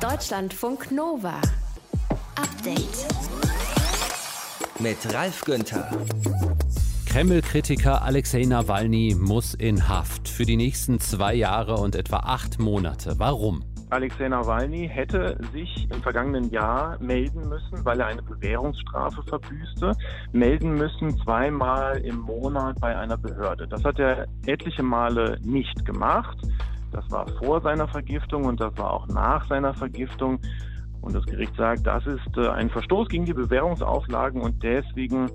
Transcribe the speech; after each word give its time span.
Deutschlandfunk 0.00 0.92
Nova. 0.92 1.40
Update. 2.36 3.06
Mit 4.78 5.12
Ralf 5.12 5.44
Günther. 5.44 5.90
Kreml-Kritiker 7.06 8.02
Alexei 8.02 8.44
Nawalny 8.44 9.16
muss 9.18 9.54
in 9.54 9.88
Haft 9.88 10.28
für 10.28 10.44
die 10.44 10.56
nächsten 10.56 11.00
zwei 11.00 11.34
Jahre 11.34 11.78
und 11.78 11.96
etwa 11.96 12.18
acht 12.18 12.60
Monate. 12.60 13.14
Warum? 13.18 13.64
Alexei 13.90 14.28
Nawalny 14.28 14.88
hätte 14.88 15.36
sich 15.52 15.88
im 15.90 16.00
vergangenen 16.00 16.48
Jahr 16.50 16.96
melden 17.02 17.48
müssen, 17.48 17.84
weil 17.84 17.98
er 17.98 18.06
eine 18.06 18.22
Bewährungsstrafe 18.22 19.24
verbüßte, 19.24 19.96
melden 20.32 20.74
müssen 20.74 21.18
zweimal 21.24 21.98
im 22.04 22.20
Monat 22.20 22.78
bei 22.80 22.96
einer 22.96 23.16
Behörde. 23.16 23.66
Das 23.66 23.82
hat 23.82 23.98
er 23.98 24.28
etliche 24.46 24.84
Male 24.84 25.40
nicht 25.42 25.84
gemacht. 25.84 26.38
Das 26.92 27.10
war 27.10 27.26
vor 27.38 27.60
seiner 27.60 27.88
Vergiftung 27.88 28.44
und 28.44 28.60
das 28.60 28.76
war 28.76 28.92
auch 28.92 29.06
nach 29.08 29.46
seiner 29.48 29.74
Vergiftung. 29.74 30.38
Und 31.00 31.14
das 31.14 31.24
Gericht 31.26 31.54
sagt, 31.56 31.86
das 31.86 32.06
ist 32.06 32.36
äh, 32.36 32.48
ein 32.48 32.70
Verstoß 32.70 33.08
gegen 33.08 33.24
die 33.24 33.34
Bewährungsauflagen 33.34 34.40
und 34.42 34.62
deswegen 34.62 35.30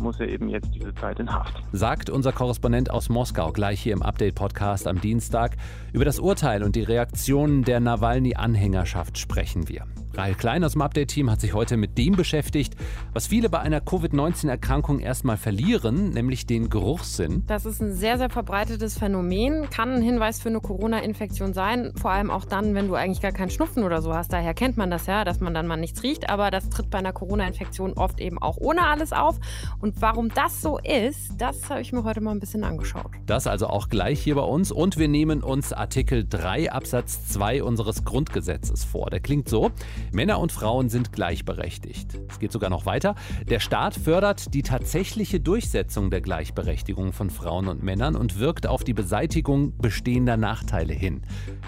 muss 0.00 0.20
er 0.20 0.28
eben 0.28 0.48
jetzt 0.48 0.72
diese 0.74 0.94
Zeit 0.94 1.18
in 1.18 1.32
Haft. 1.32 1.60
Sagt 1.72 2.08
unser 2.08 2.32
Korrespondent 2.32 2.90
aus 2.90 3.08
Moskau 3.08 3.52
gleich 3.52 3.80
hier 3.80 3.94
im 3.94 4.02
Update-Podcast 4.02 4.86
am 4.86 5.00
Dienstag. 5.00 5.56
Über 5.92 6.04
das 6.04 6.20
Urteil 6.20 6.62
und 6.62 6.76
die 6.76 6.82
Reaktionen 6.82 7.64
der 7.64 7.80
Nawalny-Anhängerschaft 7.80 9.18
sprechen 9.18 9.68
wir. 9.68 9.84
Rahel 10.18 10.34
Klein 10.34 10.64
aus 10.64 10.72
dem 10.72 10.82
Update-Team 10.82 11.30
hat 11.30 11.40
sich 11.40 11.54
heute 11.54 11.76
mit 11.76 11.96
dem 11.96 12.16
beschäftigt, 12.16 12.74
was 13.12 13.28
viele 13.28 13.48
bei 13.48 13.60
einer 13.60 13.80
Covid-19-Erkrankung 13.80 14.98
erstmal 14.98 15.36
verlieren, 15.36 16.10
nämlich 16.10 16.44
den 16.44 16.70
Geruchssinn. 16.70 17.44
Das 17.46 17.64
ist 17.64 17.80
ein 17.80 17.94
sehr, 17.94 18.18
sehr 18.18 18.28
verbreitetes 18.28 18.98
Phänomen, 18.98 19.70
kann 19.70 19.94
ein 19.94 20.02
Hinweis 20.02 20.40
für 20.40 20.48
eine 20.48 20.60
Corona-Infektion 20.60 21.54
sein, 21.54 21.92
vor 21.94 22.10
allem 22.10 22.32
auch 22.32 22.44
dann, 22.44 22.74
wenn 22.74 22.88
du 22.88 22.96
eigentlich 22.96 23.20
gar 23.20 23.30
keinen 23.30 23.50
Schnupfen 23.50 23.84
oder 23.84 24.02
so 24.02 24.12
hast. 24.12 24.32
Daher 24.32 24.54
kennt 24.54 24.76
man 24.76 24.90
das 24.90 25.06
ja, 25.06 25.24
dass 25.24 25.38
man 25.38 25.54
dann 25.54 25.68
mal 25.68 25.76
nichts 25.76 26.02
riecht, 26.02 26.28
aber 26.28 26.50
das 26.50 26.68
tritt 26.68 26.90
bei 26.90 26.98
einer 26.98 27.12
Corona-Infektion 27.12 27.92
oft 27.92 28.20
eben 28.20 28.42
auch 28.42 28.56
ohne 28.56 28.88
alles 28.88 29.12
auf. 29.12 29.38
Und 29.80 30.02
warum 30.02 30.30
das 30.30 30.60
so 30.60 30.78
ist, 30.78 31.30
das 31.38 31.70
habe 31.70 31.80
ich 31.80 31.92
mir 31.92 32.02
heute 32.02 32.20
mal 32.20 32.32
ein 32.32 32.40
bisschen 32.40 32.64
angeschaut. 32.64 33.12
Das 33.26 33.46
also 33.46 33.68
auch 33.68 33.88
gleich 33.88 34.20
hier 34.20 34.34
bei 34.34 34.42
uns 34.42 34.72
und 34.72 34.98
wir 34.98 35.06
nehmen 35.06 35.44
uns 35.44 35.72
Artikel 35.72 36.26
3 36.28 36.72
Absatz 36.72 37.28
2 37.28 37.62
unseres 37.62 38.04
Grundgesetzes 38.04 38.82
vor. 38.82 39.10
Der 39.10 39.20
klingt 39.20 39.48
so: 39.48 39.70
Männer 40.12 40.38
und 40.38 40.52
Frauen 40.52 40.88
sind 40.88 41.12
gleichberechtigt. 41.12 42.18
Es 42.28 42.38
geht 42.38 42.52
sogar 42.52 42.70
noch 42.70 42.86
weiter. 42.86 43.14
Der 43.48 43.60
Staat 43.60 43.94
fördert 43.94 44.54
die 44.54 44.62
tatsächliche 44.62 45.40
Durchsetzung 45.40 46.10
der 46.10 46.20
Gleichberechtigung 46.20 47.12
von 47.12 47.30
Frauen 47.30 47.68
und 47.68 47.82
Männern 47.82 48.16
und 48.16 48.38
wirkt 48.38 48.66
auf 48.66 48.84
die 48.84 48.94
Beseitigung 48.94 49.76
bestehender 49.78 50.36
Nachteile 50.36 50.94
hin. 50.94 51.22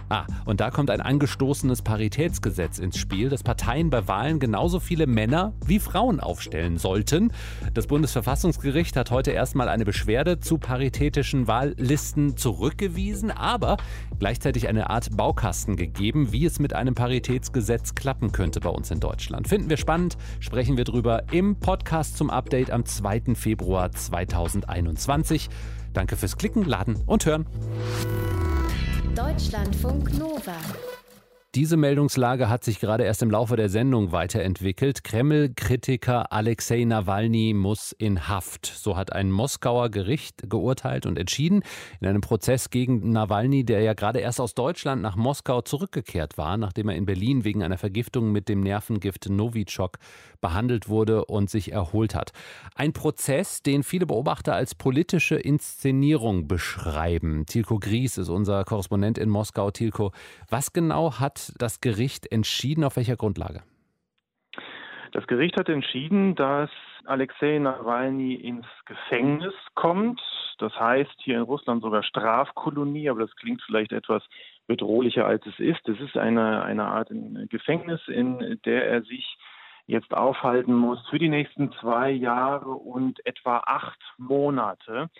Ah, 0.08 0.26
und 0.44 0.60
da 0.60 0.70
kommt 0.70 0.90
ein 0.90 1.00
angestoßenes 1.00 1.82
Paritätsgesetz 1.82 2.78
ins 2.78 2.98
Spiel, 2.98 3.28
dass 3.28 3.42
Parteien 3.42 3.90
bei 3.90 4.08
Wahlen 4.08 4.40
genauso 4.40 4.80
viele 4.80 5.06
Männer 5.06 5.52
wie 5.64 5.78
Frauen 5.78 6.20
aufstellen 6.20 6.78
sollten. 6.78 7.32
Das 7.74 7.86
Bundesverfassungsgericht 7.86 8.96
hat 8.96 9.10
heute 9.10 9.30
erstmal 9.30 9.68
eine 9.68 9.84
Beschwerde 9.84 10.40
zu 10.40 10.58
paritätischen 10.58 11.46
Wahllisten 11.46 12.36
zurückgewiesen, 12.36 13.30
aber 13.30 13.76
gleichzeitig 14.18 14.68
eine 14.68 14.90
Art 14.90 15.16
Baukasten 15.16 15.76
gegeben, 15.76 16.32
wie 16.32 16.44
es 16.44 16.58
mit 16.58 16.74
einem 16.74 16.94
Paritätsgesetz 16.94 17.94
klappen 18.20 18.32
könnte 18.32 18.60
bei 18.60 18.68
uns 18.68 18.90
in 18.90 19.00
Deutschland. 19.00 19.48
Finden 19.48 19.70
wir 19.70 19.76
spannend, 19.76 20.16
sprechen 20.40 20.76
wir 20.76 20.84
drüber 20.84 21.24
im 21.32 21.56
Podcast 21.56 22.16
zum 22.16 22.30
Update 22.30 22.70
am 22.70 22.84
2. 22.84 23.34
Februar 23.34 23.90
2021. 23.90 25.48
Danke 25.92 26.16
fürs 26.16 26.36
Klicken, 26.36 26.64
Laden 26.64 26.96
und 27.06 27.24
Hören. 27.26 27.46
Deutschlandfunk 29.14 30.16
Nova. 30.18 30.56
Diese 31.56 31.76
Meldungslage 31.76 32.48
hat 32.48 32.62
sich 32.62 32.78
gerade 32.78 33.02
erst 33.02 33.22
im 33.22 33.30
Laufe 33.32 33.56
der 33.56 33.68
Sendung 33.68 34.12
weiterentwickelt. 34.12 35.02
Kreml-Kritiker 35.02 36.30
Alexei 36.30 36.84
Nawalny 36.84 37.54
muss 37.54 37.90
in 37.90 38.28
Haft. 38.28 38.66
So 38.66 38.96
hat 38.96 39.12
ein 39.12 39.32
Moskauer 39.32 39.88
Gericht 39.88 40.48
geurteilt 40.48 41.06
und 41.06 41.18
entschieden. 41.18 41.64
In 42.00 42.06
einem 42.06 42.20
Prozess 42.20 42.70
gegen 42.70 43.10
Nawalny, 43.10 43.64
der 43.64 43.80
ja 43.80 43.94
gerade 43.94 44.20
erst 44.20 44.40
aus 44.40 44.54
Deutschland 44.54 45.02
nach 45.02 45.16
Moskau 45.16 45.60
zurückgekehrt 45.60 46.38
war, 46.38 46.56
nachdem 46.56 46.88
er 46.88 46.94
in 46.94 47.04
Berlin 47.04 47.42
wegen 47.42 47.64
einer 47.64 47.78
Vergiftung 47.78 48.30
mit 48.30 48.48
dem 48.48 48.60
Nervengift 48.60 49.28
Novichok 49.28 49.98
behandelt 50.40 50.88
wurde 50.88 51.24
und 51.24 51.50
sich 51.50 51.72
erholt 51.72 52.14
hat. 52.14 52.30
Ein 52.76 52.92
Prozess, 52.92 53.60
den 53.60 53.82
viele 53.82 54.06
Beobachter 54.06 54.54
als 54.54 54.76
politische 54.76 55.34
Inszenierung 55.34 56.46
beschreiben. 56.46 57.44
Tilko 57.46 57.80
Gries 57.80 58.18
ist 58.18 58.28
unser 58.28 58.64
Korrespondent 58.64 59.18
in 59.18 59.28
Moskau. 59.28 59.72
Tilko, 59.72 60.12
was 60.48 60.72
genau 60.72 61.18
hat 61.18 61.39
das 61.58 61.80
Gericht 61.80 62.30
entschieden? 62.30 62.84
Auf 62.84 62.96
welcher 62.96 63.16
Grundlage? 63.16 63.62
Das 65.12 65.26
Gericht 65.26 65.56
hat 65.56 65.68
entschieden, 65.68 66.34
dass 66.36 66.70
Alexei 67.04 67.58
Nawalny 67.58 68.34
ins 68.34 68.66
Gefängnis 68.86 69.54
kommt. 69.74 70.20
Das 70.58 70.72
heißt 70.78 71.14
hier 71.18 71.36
in 71.36 71.42
Russland 71.42 71.82
sogar 71.82 72.02
Strafkolonie, 72.02 73.08
aber 73.08 73.20
das 73.20 73.34
klingt 73.36 73.62
vielleicht 73.62 73.92
etwas 73.92 74.22
bedrohlicher 74.66 75.26
als 75.26 75.44
es 75.46 75.58
ist. 75.58 75.88
Es 75.88 75.98
ist 76.00 76.16
eine, 76.16 76.62
eine 76.62 76.84
Art 76.84 77.10
Gefängnis, 77.48 78.00
in 78.06 78.60
der 78.64 78.86
er 78.86 79.02
sich 79.02 79.36
jetzt 79.86 80.14
aufhalten 80.14 80.74
muss 80.74 81.00
für 81.08 81.18
die 81.18 81.28
nächsten 81.28 81.72
zwei 81.80 82.10
Jahre 82.10 82.70
und 82.70 83.24
etwa 83.26 83.58
acht 83.66 84.00
Monate. 84.18 85.10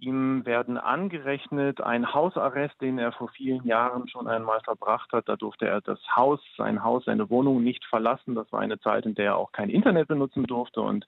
Ihm 0.00 0.46
werden 0.46 0.78
angerechnet 0.78 1.80
ein 1.80 2.14
Hausarrest, 2.14 2.80
den 2.80 2.98
er 2.98 3.10
vor 3.10 3.28
vielen 3.30 3.64
Jahren 3.64 4.08
schon 4.08 4.28
einmal 4.28 4.60
verbracht 4.60 5.12
hat. 5.12 5.28
Da 5.28 5.34
durfte 5.34 5.66
er 5.66 5.80
das 5.80 5.98
Haus, 6.14 6.40
sein 6.56 6.84
Haus, 6.84 7.04
seine 7.04 7.28
Wohnung 7.30 7.64
nicht 7.64 7.84
verlassen. 7.84 8.36
Das 8.36 8.50
war 8.52 8.60
eine 8.60 8.78
Zeit, 8.78 9.06
in 9.06 9.16
der 9.16 9.26
er 9.26 9.36
auch 9.36 9.50
kein 9.50 9.70
Internet 9.70 10.06
benutzen 10.06 10.44
durfte 10.44 10.80
und 10.80 11.04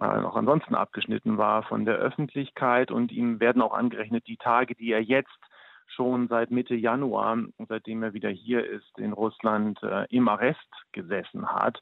äh, 0.00 0.04
auch 0.04 0.34
ansonsten 0.34 0.74
abgeschnitten 0.74 1.38
war 1.38 1.62
von 1.62 1.84
der 1.84 1.94
Öffentlichkeit. 1.94 2.90
Und 2.90 3.12
ihm 3.12 3.38
werden 3.38 3.62
auch 3.62 3.72
angerechnet 3.72 4.26
die 4.26 4.36
Tage, 4.36 4.74
die 4.74 4.90
er 4.90 5.02
jetzt 5.02 5.38
schon 5.86 6.26
seit 6.26 6.50
Mitte 6.50 6.74
Januar, 6.74 7.38
seitdem 7.68 8.02
er 8.02 8.14
wieder 8.14 8.30
hier 8.30 8.68
ist, 8.68 8.98
in 8.98 9.12
Russland 9.12 9.80
äh, 9.82 10.06
im 10.10 10.28
Arrest 10.28 10.68
gesessen 10.90 11.52
hat. 11.52 11.80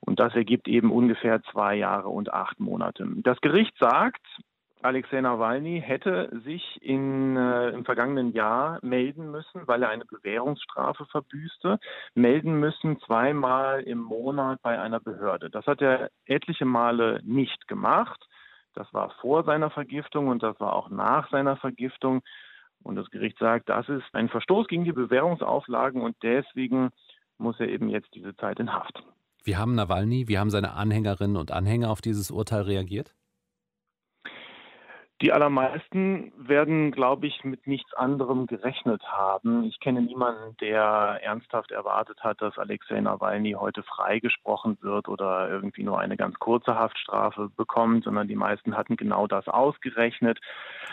Und 0.00 0.18
das 0.18 0.34
ergibt 0.34 0.66
eben 0.66 0.90
ungefähr 0.90 1.40
zwei 1.44 1.76
Jahre 1.76 2.08
und 2.08 2.32
acht 2.32 2.58
Monate. 2.58 3.06
Das 3.22 3.40
Gericht 3.40 3.76
sagt, 3.78 4.26
Alexei 4.82 5.20
Nawalny 5.20 5.82
hätte 5.84 6.30
sich 6.44 6.78
in, 6.82 7.36
äh, 7.36 7.70
im 7.70 7.84
vergangenen 7.84 8.32
Jahr 8.32 8.78
melden 8.82 9.30
müssen, 9.30 9.66
weil 9.66 9.82
er 9.82 9.88
eine 9.88 10.04
Bewährungsstrafe 10.04 11.04
verbüßte, 11.06 11.78
melden 12.14 12.60
müssen 12.60 13.00
zweimal 13.00 13.82
im 13.82 13.98
Monat 13.98 14.62
bei 14.62 14.78
einer 14.80 15.00
Behörde. 15.00 15.50
Das 15.50 15.66
hat 15.66 15.82
er 15.82 16.10
etliche 16.26 16.64
Male 16.64 17.20
nicht 17.24 17.66
gemacht. 17.66 18.28
Das 18.74 18.92
war 18.94 19.10
vor 19.20 19.44
seiner 19.44 19.70
Vergiftung 19.70 20.28
und 20.28 20.42
das 20.42 20.58
war 20.60 20.74
auch 20.74 20.90
nach 20.90 21.28
seiner 21.30 21.56
Vergiftung. 21.56 22.22
Und 22.84 22.94
das 22.94 23.10
Gericht 23.10 23.38
sagt, 23.38 23.68
das 23.68 23.88
ist 23.88 24.04
ein 24.12 24.28
Verstoß 24.28 24.68
gegen 24.68 24.84
die 24.84 24.92
Bewährungsauflagen 24.92 26.00
und 26.02 26.16
deswegen 26.22 26.90
muss 27.36 27.58
er 27.58 27.68
eben 27.68 27.88
jetzt 27.88 28.14
diese 28.14 28.36
Zeit 28.36 28.60
in 28.60 28.72
Haft. 28.72 29.02
Wie 29.42 29.56
haben 29.56 29.74
Nawalny, 29.74 30.28
wie 30.28 30.38
haben 30.38 30.50
seine 30.50 30.74
Anhängerinnen 30.74 31.36
und 31.36 31.50
Anhänger 31.50 31.90
auf 31.90 32.00
dieses 32.00 32.30
Urteil 32.30 32.62
reagiert? 32.62 33.14
Die 35.20 35.32
allermeisten 35.32 36.32
werden, 36.36 36.92
glaube 36.92 37.26
ich, 37.26 37.42
mit 37.42 37.66
nichts 37.66 37.92
anderem 37.94 38.46
gerechnet 38.46 39.02
haben. 39.02 39.64
Ich 39.64 39.80
kenne 39.80 40.00
niemanden, 40.00 40.56
der 40.60 41.18
ernsthaft 41.22 41.72
erwartet 41.72 42.22
hat, 42.22 42.40
dass 42.40 42.56
Alexei 42.56 43.00
Nawalny 43.00 43.56
heute 43.58 43.82
freigesprochen 43.82 44.78
wird 44.80 45.08
oder 45.08 45.50
irgendwie 45.50 45.82
nur 45.82 45.98
eine 45.98 46.16
ganz 46.16 46.38
kurze 46.38 46.76
Haftstrafe 46.76 47.50
bekommt, 47.56 48.04
sondern 48.04 48.28
die 48.28 48.36
meisten 48.36 48.76
hatten 48.76 48.96
genau 48.96 49.26
das 49.26 49.48
ausgerechnet. 49.48 50.38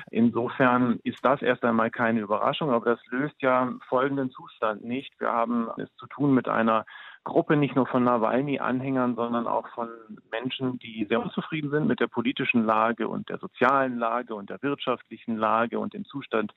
Insofern 0.10 1.00
ist 1.04 1.24
das 1.24 1.44
erst 1.44 1.64
einmal 1.64 1.92
keine 1.92 2.22
Überraschung, 2.22 2.72
aber 2.72 2.96
das 2.96 3.06
löst 3.12 3.40
ja 3.44 3.74
folgenden 3.88 4.32
Zustand 4.32 4.84
nicht. 4.84 5.14
Wir 5.20 5.34
haben 5.34 5.70
es 5.78 5.94
zu 5.98 6.08
tun 6.08 6.34
mit 6.34 6.48
einer 6.48 6.88
Gruppe 7.26 7.58
nicht 7.58 7.76
nur 7.76 7.88
von 7.88 8.06
Nawalny-Anhängern, 8.06 9.16
sondern 9.16 9.48
auch 9.48 9.68
von 9.70 9.90
Menschen, 10.32 10.80
die 10.80 11.06
sehr 11.10 11.22
unzufrieden 11.22 11.72
sind 11.72 11.88
mit 11.88 12.00
der 12.00 12.08
politischen 12.08 12.64
Lage 12.64 13.10
und 13.10 13.28
der 13.30 13.40
sozialen 13.40 13.98
Lage 13.98 14.36
und 14.36 14.50
der 14.50 14.62
wirtschaftlichen 14.62 15.36
Lage 15.36 15.80
und 15.80 15.94
dem 15.94 16.06
Zustand 16.06 16.54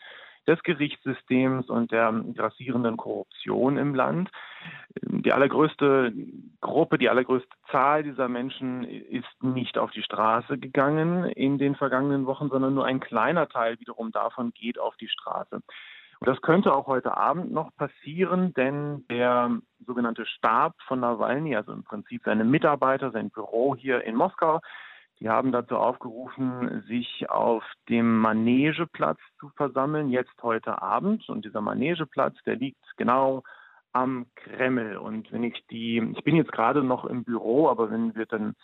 des 0.47 0.63
Gerichtssystems 0.63 1.69
und 1.69 1.91
der 1.91 2.13
grassierenden 2.35 2.97
Korruption 2.97 3.77
im 3.77 3.95
Land. 3.95 4.31
Die 5.03 5.33
allergrößte 5.33 6.13
Gruppe, 6.61 6.99
die 6.99 7.09
allergrößte 7.09 7.55
Zahl 7.71 8.03
dieser 8.03 8.29
Menschen 8.29 8.85
ist 8.85 9.43
nicht 9.43 9.77
auf 9.77 9.91
die 9.91 10.03
Straße 10.03 10.59
gegangen 10.59 11.25
in 11.25 11.59
den 11.59 11.77
vergangenen 11.77 12.27
Wochen, 12.27 12.49
sondern 12.49 12.75
nur 12.75 12.87
ein 12.87 13.01
kleiner 13.01 13.49
Teil 13.49 13.79
wiederum 13.81 14.11
davon 14.11 14.53
geht 14.53 14.79
auf 14.79 14.97
die 14.97 15.09
Straße. 15.09 15.61
Und 16.21 16.27
das 16.27 16.41
könnte 16.43 16.75
auch 16.75 16.87
heute 16.89 17.17
Abend 17.17 17.53
noch 17.53 17.75
passieren, 17.77 18.53
denn 18.55 19.07
der 19.09 19.59
sogenannte 19.87 20.27
Stab 20.27 20.75
von 20.87 21.01
Nawalny, 21.01 21.55
also 21.55 21.73
im 21.73 21.85
Prinzip 21.85 22.23
seine 22.25 22.45
Mitarbeiter, 22.45 23.13
sein 23.13 23.31
Büro 23.31 23.77
hier 23.77 24.03
in 24.05 24.17
Moskau, 24.17 24.61
die 25.21 25.29
haben 25.29 25.51
dazu 25.51 25.77
aufgerufen, 25.77 26.83
sich 26.87 27.29
auf 27.29 27.65
dem 27.89 28.19
Manegeplatz 28.19 29.19
zu 29.41 29.51
versammeln, 29.57 30.11
jetzt 30.11 30.43
heute 30.43 30.81
Abend. 30.81 31.29
Und 31.29 31.45
dieser 31.45 31.61
Manegeplatz, 31.61 32.37
der 32.47 32.57
liegt 32.57 32.85
genau 32.97 33.43
am 33.93 34.27
Kreml. 34.37 34.97
Und 34.97 35.33
wenn 35.33 35.43
ich 35.43 35.65
die, 35.71 36.15
ich 36.17 36.23
bin 36.23 36.37
jetzt 36.37 36.53
gerade 36.53 36.85
noch 36.85 37.05
im 37.05 37.25
Büro, 37.25 37.69
aber 37.69 37.91
wenn 37.91 38.15
wir 38.15 38.27
dann 38.27 38.55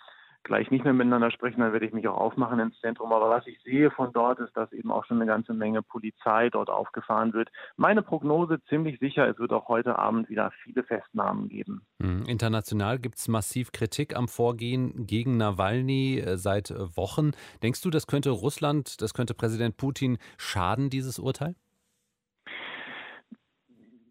gleich 0.44 0.70
nicht 0.70 0.85
mehr 0.85 0.93
miteinander 0.93 1.31
sprechen, 1.31 1.61
dann 1.61 1.73
werde 1.73 1.87
ich 1.87 1.93
mich 1.93 2.06
auch 2.06 2.17
aufmachen 2.17 2.61
ins 2.61 2.79
Zentrum. 2.81 3.12
Aber 3.12 3.31
was 3.31 3.46
ich 3.46 3.58
sehe 3.62 3.91
von 3.91 4.12
dort 4.12 4.38
ist, 4.38 4.56
dass 4.56 4.73
eben 4.73 4.93
auch 4.93 5.05
schon 5.05 5.17
eine 5.17 5.26
ganze 5.26 5.55
Menge 5.55 5.82
Polizei 5.82 6.50
dort 6.50 6.70
aufgefahren 6.70 7.32
wird. 7.32 7.50
Meine 7.76 8.02
Prognose 8.02 8.62
ziemlich 8.69 9.00
sicher, 9.00 9.29
es 9.29 9.38
wird 9.38 9.52
auch 9.52 9.69
heute 9.69 9.99
Abend 9.99 10.29
wieder 10.29 10.52
viele 10.62 10.85
Festnahmen 10.85 11.49
geben. 11.49 11.82
Mhm. 11.99 12.25
International 12.29 12.99
gibt 12.99 13.17
es 13.17 13.29
massiv 13.29 13.73
Kritik 13.73 14.17
am 14.17 14.29
Vorgehen 14.29 15.06
gegen 15.06 15.37
Nawalny 15.37 16.19
äh, 16.19 16.37
seit 16.37 16.70
äh, 16.70 16.96
Wochen. 16.96 17.32
Denkst 17.62 17.82
du, 17.82 17.91
das 17.91 18.06
könnte 18.06 18.31
Russland, 18.31 19.00
das 19.00 19.14
könnte 19.14 19.35
Präsident 19.35 19.76
Putin 19.76 20.19
schaden, 20.37 20.91
dieses 20.91 21.19
Urteil? 21.19 21.55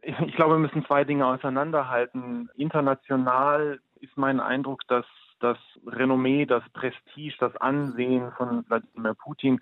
Ich 0.02 0.36
glaube, 0.36 0.56
wir 0.56 0.60
müssen 0.60 0.86
zwei 0.86 1.06
Dinge 1.06 1.26
auseinanderhalten. 1.26 2.50
International 2.56 3.80
ist 4.02 4.18
mein 4.18 4.42
Eindruck, 4.42 4.82
dass 4.90 5.06
das 5.44 5.58
Renommee, 5.86 6.46
das 6.46 6.64
Prestige, 6.74 7.36
das 7.40 7.56
Ansehen 7.58 8.32
von 8.38 8.66
Wladimir 8.68 9.14
Putin 9.14 9.60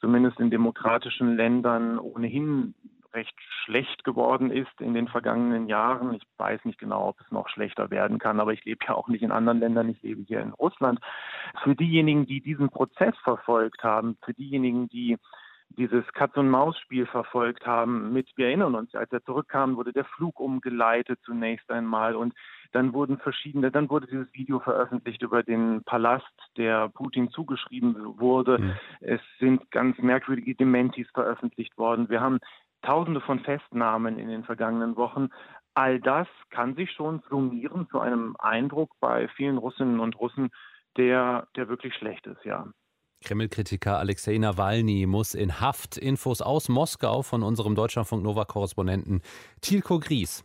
zumindest 0.00 0.38
in 0.38 0.50
demokratischen 0.50 1.36
Ländern 1.36 1.98
ohnehin 1.98 2.74
recht 3.14 3.34
schlecht 3.64 4.04
geworden 4.04 4.50
ist 4.50 4.80
in 4.80 4.94
den 4.94 5.08
vergangenen 5.08 5.68
Jahren. 5.68 6.14
Ich 6.14 6.22
weiß 6.36 6.64
nicht 6.64 6.78
genau, 6.78 7.08
ob 7.08 7.20
es 7.20 7.30
noch 7.30 7.48
schlechter 7.48 7.90
werden 7.90 8.18
kann, 8.18 8.40
aber 8.40 8.52
ich 8.52 8.64
lebe 8.64 8.84
ja 8.86 8.94
auch 8.94 9.08
nicht 9.08 9.22
in 9.22 9.30
anderen 9.30 9.60
Ländern, 9.60 9.88
ich 9.88 10.02
lebe 10.02 10.22
hier 10.22 10.40
in 10.40 10.50
Russland. 10.50 11.00
Für 11.62 11.74
diejenigen, 11.74 12.26
die 12.26 12.40
diesen 12.40 12.70
Prozess 12.70 13.14
verfolgt 13.22 13.84
haben, 13.84 14.16
für 14.24 14.34
diejenigen, 14.34 14.88
die 14.88 15.16
dieses 15.70 16.04
Katz-und-Maus-Spiel 16.12 17.06
verfolgt 17.06 17.66
haben. 17.66 18.12
Mit, 18.12 18.28
wir 18.36 18.46
erinnern 18.46 18.74
uns, 18.74 18.94
als 18.94 19.10
er 19.12 19.24
zurückkam, 19.24 19.76
wurde 19.76 19.92
der 19.92 20.04
Flug 20.04 20.38
umgeleitet 20.38 21.18
zunächst 21.24 21.70
einmal 21.70 22.14
und 22.14 22.34
dann 22.74 22.92
wurden 22.92 23.18
verschiedene, 23.18 23.70
dann 23.70 23.88
wurde 23.88 24.06
dieses 24.06 24.32
Video 24.34 24.58
veröffentlicht 24.58 25.22
über 25.22 25.42
den 25.42 25.84
Palast, 25.84 26.26
der 26.56 26.88
Putin 26.88 27.30
zugeschrieben 27.30 28.18
wurde. 28.18 28.58
Mhm. 28.58 28.72
Es 29.00 29.20
sind 29.38 29.70
ganz 29.70 29.96
merkwürdige 29.98 30.54
Dementis 30.54 31.06
veröffentlicht 31.14 31.78
worden. 31.78 32.08
Wir 32.08 32.20
haben 32.20 32.40
Tausende 32.82 33.22
von 33.22 33.40
Festnahmen 33.40 34.18
in 34.18 34.28
den 34.28 34.44
vergangenen 34.44 34.96
Wochen. 34.96 35.30
All 35.72 36.00
das 36.00 36.28
kann 36.50 36.74
sich 36.74 36.90
schon 36.92 37.22
summieren 37.30 37.88
zu 37.90 37.98
einem 37.98 38.36
Eindruck 38.38 38.90
bei 39.00 39.26
vielen 39.28 39.56
Russinnen 39.56 40.00
und 40.00 40.20
Russen, 40.20 40.50
der, 40.98 41.48
der 41.56 41.68
wirklich 41.68 41.94
schlecht 41.94 42.26
ist, 42.26 42.44
ja. 42.44 42.66
Kreml-Kritiker 43.24 43.98
Alexei 43.98 44.36
Nawalny 44.36 45.06
muss 45.06 45.34
in 45.34 45.60
Haft. 45.60 45.96
Infos 45.96 46.42
aus 46.42 46.68
Moskau 46.68 47.22
von 47.22 47.42
unserem 47.42 47.74
Deutschlandfunk 47.74 48.22
Nova-Korrespondenten 48.22 49.22
Tilko 49.62 49.98
Gries. 49.98 50.44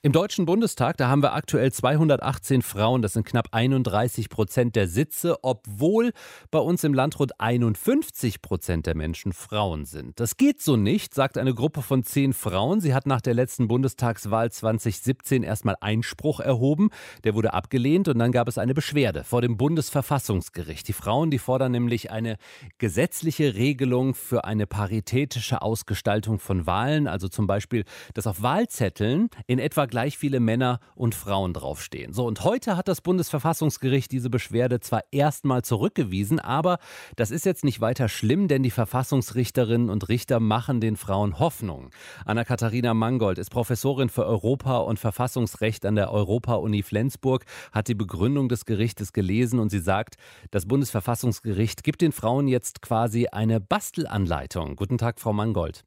Im 0.00 0.12
Deutschen 0.12 0.46
Bundestag, 0.46 0.96
da 0.96 1.08
haben 1.08 1.24
wir 1.24 1.34
aktuell 1.34 1.72
218 1.72 2.62
Frauen, 2.62 3.02
das 3.02 3.14
sind 3.14 3.26
knapp 3.26 3.48
31 3.50 4.28
Prozent 4.28 4.76
der 4.76 4.86
Sitze, 4.86 5.38
obwohl 5.42 6.12
bei 6.52 6.60
uns 6.60 6.84
im 6.84 6.94
Land 6.94 7.18
rund 7.18 7.40
51 7.40 8.40
Prozent 8.40 8.86
der 8.86 8.94
Menschen 8.94 9.32
Frauen 9.32 9.86
sind. 9.86 10.20
Das 10.20 10.36
geht 10.36 10.62
so 10.62 10.76
nicht, 10.76 11.14
sagt 11.14 11.36
eine 11.36 11.52
Gruppe 11.52 11.82
von 11.82 12.04
zehn 12.04 12.32
Frauen. 12.32 12.80
Sie 12.80 12.94
hat 12.94 13.06
nach 13.06 13.20
der 13.20 13.34
letzten 13.34 13.66
Bundestagswahl 13.66 14.52
2017 14.52 15.42
erstmal 15.42 15.74
Einspruch 15.80 16.38
erhoben. 16.38 16.90
Der 17.24 17.34
wurde 17.34 17.52
abgelehnt 17.52 18.06
und 18.06 18.20
dann 18.20 18.30
gab 18.30 18.46
es 18.46 18.56
eine 18.56 18.74
Beschwerde 18.74 19.24
vor 19.24 19.42
dem 19.42 19.56
Bundesverfassungsgericht. 19.56 20.86
Die 20.86 20.92
Frauen, 20.92 21.32
die 21.32 21.40
fordern 21.40 21.72
nämlich 21.72 22.12
eine 22.12 22.36
gesetzliche 22.78 23.56
Regelung 23.56 24.14
für 24.14 24.44
eine 24.44 24.68
paritätische 24.68 25.60
Ausgestaltung 25.60 26.38
von 26.38 26.66
Wahlen, 26.66 27.08
also 27.08 27.26
zum 27.26 27.48
Beispiel, 27.48 27.84
dass 28.14 28.28
auf 28.28 28.42
Wahlzetteln 28.42 29.28
in 29.48 29.58
etwa 29.58 29.87
gleich 29.88 30.16
viele 30.16 30.40
Männer 30.40 30.80
und 30.94 31.14
Frauen 31.14 31.52
draufstehen. 31.52 32.12
So, 32.12 32.26
und 32.26 32.44
heute 32.44 32.76
hat 32.76 32.88
das 32.88 33.00
Bundesverfassungsgericht 33.00 34.12
diese 34.12 34.30
Beschwerde 34.30 34.80
zwar 34.80 35.02
erstmal 35.10 35.62
zurückgewiesen, 35.62 36.38
aber 36.38 36.78
das 37.16 37.30
ist 37.30 37.44
jetzt 37.44 37.64
nicht 37.64 37.80
weiter 37.80 38.08
schlimm, 38.08 38.48
denn 38.48 38.62
die 38.62 38.70
Verfassungsrichterinnen 38.70 39.90
und 39.90 40.08
Richter 40.08 40.40
machen 40.40 40.80
den 40.80 40.96
Frauen 40.96 41.38
Hoffnung. 41.38 41.90
Anna-Katharina 42.24 42.94
Mangold 42.94 43.38
ist 43.38 43.50
Professorin 43.50 44.08
für 44.08 44.26
Europa- 44.26 44.78
und 44.78 44.98
Verfassungsrecht 44.98 45.84
an 45.84 45.96
der 45.96 46.12
Europa-Uni 46.12 46.82
Flensburg, 46.82 47.44
hat 47.72 47.88
die 47.88 47.94
Begründung 47.94 48.48
des 48.48 48.64
Gerichtes 48.64 49.12
gelesen 49.12 49.58
und 49.58 49.70
sie 49.70 49.80
sagt, 49.80 50.16
das 50.50 50.66
Bundesverfassungsgericht 50.66 51.82
gibt 51.82 52.00
den 52.00 52.12
Frauen 52.12 52.48
jetzt 52.48 52.82
quasi 52.82 53.26
eine 53.28 53.60
Bastelanleitung. 53.60 54.76
Guten 54.76 54.98
Tag, 54.98 55.20
Frau 55.20 55.32
Mangold. 55.32 55.84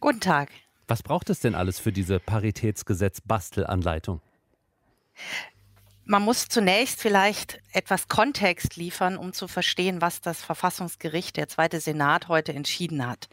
Guten 0.00 0.20
Tag. 0.20 0.50
Was 0.90 1.04
braucht 1.04 1.30
es 1.30 1.38
denn 1.38 1.54
alles 1.54 1.78
für 1.78 1.92
diese 1.92 2.18
Paritätsgesetz-Bastelanleitung? 2.18 4.20
Man 6.10 6.22
muss 6.22 6.48
zunächst 6.48 7.00
vielleicht 7.00 7.60
etwas 7.72 8.08
Kontext 8.08 8.74
liefern, 8.74 9.16
um 9.16 9.32
zu 9.32 9.46
verstehen, 9.46 10.00
was 10.00 10.20
das 10.20 10.42
Verfassungsgericht, 10.42 11.36
der 11.36 11.46
zweite 11.46 11.78
Senat, 11.78 12.26
heute 12.26 12.52
entschieden 12.52 13.06
hat. 13.06 13.28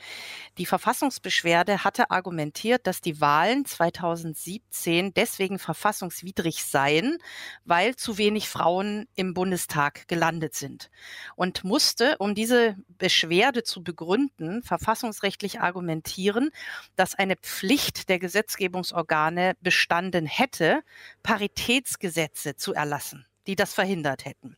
Die 0.60 0.68
Verfassungsbeschwerde 0.68 1.84
hatte 1.84 2.12
argumentiert, 2.12 2.86
dass 2.86 3.02
die 3.02 3.20
Wahlen 3.20 3.66
2017 3.66 5.12
deswegen 5.16 5.58
verfassungswidrig 5.58 6.64
seien, 6.64 7.18
weil 7.66 7.96
zu 7.96 8.20
wenig 8.20 8.48
Frauen 8.48 9.08
im 9.16 9.34
Bundestag 9.34 10.08
gelandet 10.08 10.54
sind 10.54 10.92
und 11.36 11.64
musste, 11.64 12.18
um 12.20 12.36
diese 12.36 12.76
Beschwerde 12.90 13.64
zu 13.64 13.84
begründen, 13.84 14.62
verfassungsrechtlich 14.62 15.62
argumentieren, 15.62 16.52
dass 16.96 17.16
eine 17.16 17.38
Pflicht 17.38 18.08
der 18.10 18.20
Gesetzgebungsorgane 18.20 19.56
bestanden 19.62 20.28
hätte, 20.28 20.84
Paritätsgesetze 21.24 22.56
zu 22.56 22.67
erlassen 22.74 23.26
die 23.48 23.56
das 23.56 23.74
verhindert 23.74 24.26
hätten. 24.26 24.58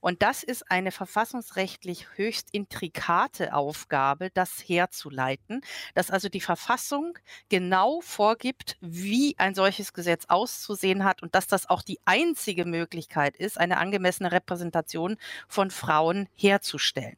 Und 0.00 0.22
das 0.22 0.42
ist 0.42 0.70
eine 0.70 0.92
verfassungsrechtlich 0.92 2.06
höchst 2.14 2.48
intrikate 2.52 3.52
Aufgabe, 3.52 4.30
das 4.32 4.60
herzuleiten, 4.60 5.60
dass 5.94 6.10
also 6.10 6.28
die 6.28 6.40
Verfassung 6.40 7.18
genau 7.48 8.00
vorgibt, 8.00 8.78
wie 8.80 9.34
ein 9.38 9.54
solches 9.54 9.92
Gesetz 9.92 10.24
auszusehen 10.28 11.04
hat 11.04 11.22
und 11.22 11.34
dass 11.34 11.48
das 11.48 11.68
auch 11.68 11.82
die 11.82 11.98
einzige 12.04 12.64
Möglichkeit 12.64 13.36
ist, 13.36 13.58
eine 13.58 13.78
angemessene 13.78 14.32
Repräsentation 14.32 15.16
von 15.48 15.70
Frauen 15.70 16.28
herzustellen. 16.36 17.16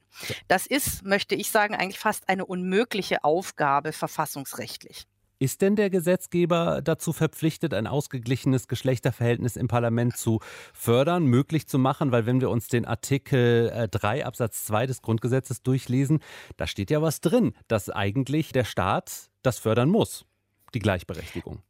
Das 0.48 0.66
ist, 0.66 1.04
möchte 1.04 1.34
ich 1.34 1.50
sagen, 1.50 1.74
eigentlich 1.74 1.98
fast 1.98 2.28
eine 2.28 2.46
unmögliche 2.46 3.22
Aufgabe 3.22 3.92
verfassungsrechtlich. 3.92 5.06
Ist 5.42 5.60
denn 5.60 5.74
der 5.74 5.90
Gesetzgeber 5.90 6.82
dazu 6.84 7.12
verpflichtet, 7.12 7.74
ein 7.74 7.88
ausgeglichenes 7.88 8.68
Geschlechterverhältnis 8.68 9.56
im 9.56 9.66
Parlament 9.66 10.16
zu 10.16 10.38
fördern, 10.72 11.24
möglich 11.24 11.66
zu 11.66 11.80
machen? 11.80 12.12
Weil 12.12 12.26
wenn 12.26 12.40
wir 12.40 12.48
uns 12.48 12.68
den 12.68 12.84
Artikel 12.84 13.88
3 13.90 14.18
äh, 14.18 14.22
Absatz 14.22 14.64
2 14.66 14.86
des 14.86 15.02
Grundgesetzes 15.02 15.64
durchlesen, 15.64 16.20
da 16.58 16.68
steht 16.68 16.92
ja 16.92 17.02
was 17.02 17.20
drin, 17.20 17.54
dass 17.66 17.90
eigentlich 17.90 18.52
der 18.52 18.62
Staat 18.62 19.30
das 19.42 19.58
fördern 19.58 19.88
muss, 19.88 20.26
die 20.74 20.78
Gleichberechtigung. 20.78 21.60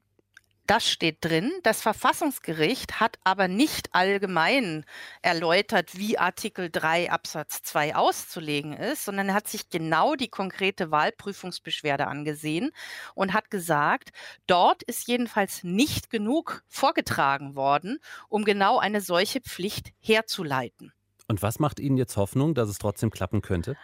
Das 0.73 0.89
steht 0.89 1.19
drin. 1.21 1.53
Das 1.65 1.83
Verfassungsgericht 1.83 2.99
hat 2.99 3.19
aber 3.25 3.47
nicht 3.47 3.95
allgemein 3.95 4.87
erläutert, 5.21 5.99
wie 5.99 6.17
Artikel 6.17 6.71
3 6.71 7.11
Absatz 7.11 7.63
2 7.63 7.95
auszulegen 7.95 8.73
ist, 8.73 9.05
sondern 9.05 9.29
er 9.29 9.35
hat 9.35 9.49
sich 9.49 9.69
genau 9.69 10.15
die 10.15 10.29
konkrete 10.29 10.91
Wahlprüfungsbeschwerde 10.91 12.07
angesehen 12.07 12.71
und 13.15 13.35
hat 13.35 13.51
gesagt, 13.51 14.13
dort 14.47 14.83
ist 14.83 15.07
jedenfalls 15.09 15.63
nicht 15.63 16.09
genug 16.09 16.65
vorgetragen 16.69 17.55
worden, 17.55 17.99
um 18.31 18.43
genau 18.43 18.79
eine 18.79 19.03
solche 19.03 19.43
Pflicht 19.43 19.93
herzuleiten. 20.01 20.95
Und 21.29 21.43
was 21.43 21.59
macht 21.59 21.81
Ihnen 21.81 21.99
jetzt 21.99 22.17
Hoffnung, 22.17 22.55
dass 22.55 22.71
es 22.71 22.79
trotzdem 22.79 23.11
klappen 23.11 23.43
könnte? 23.43 23.77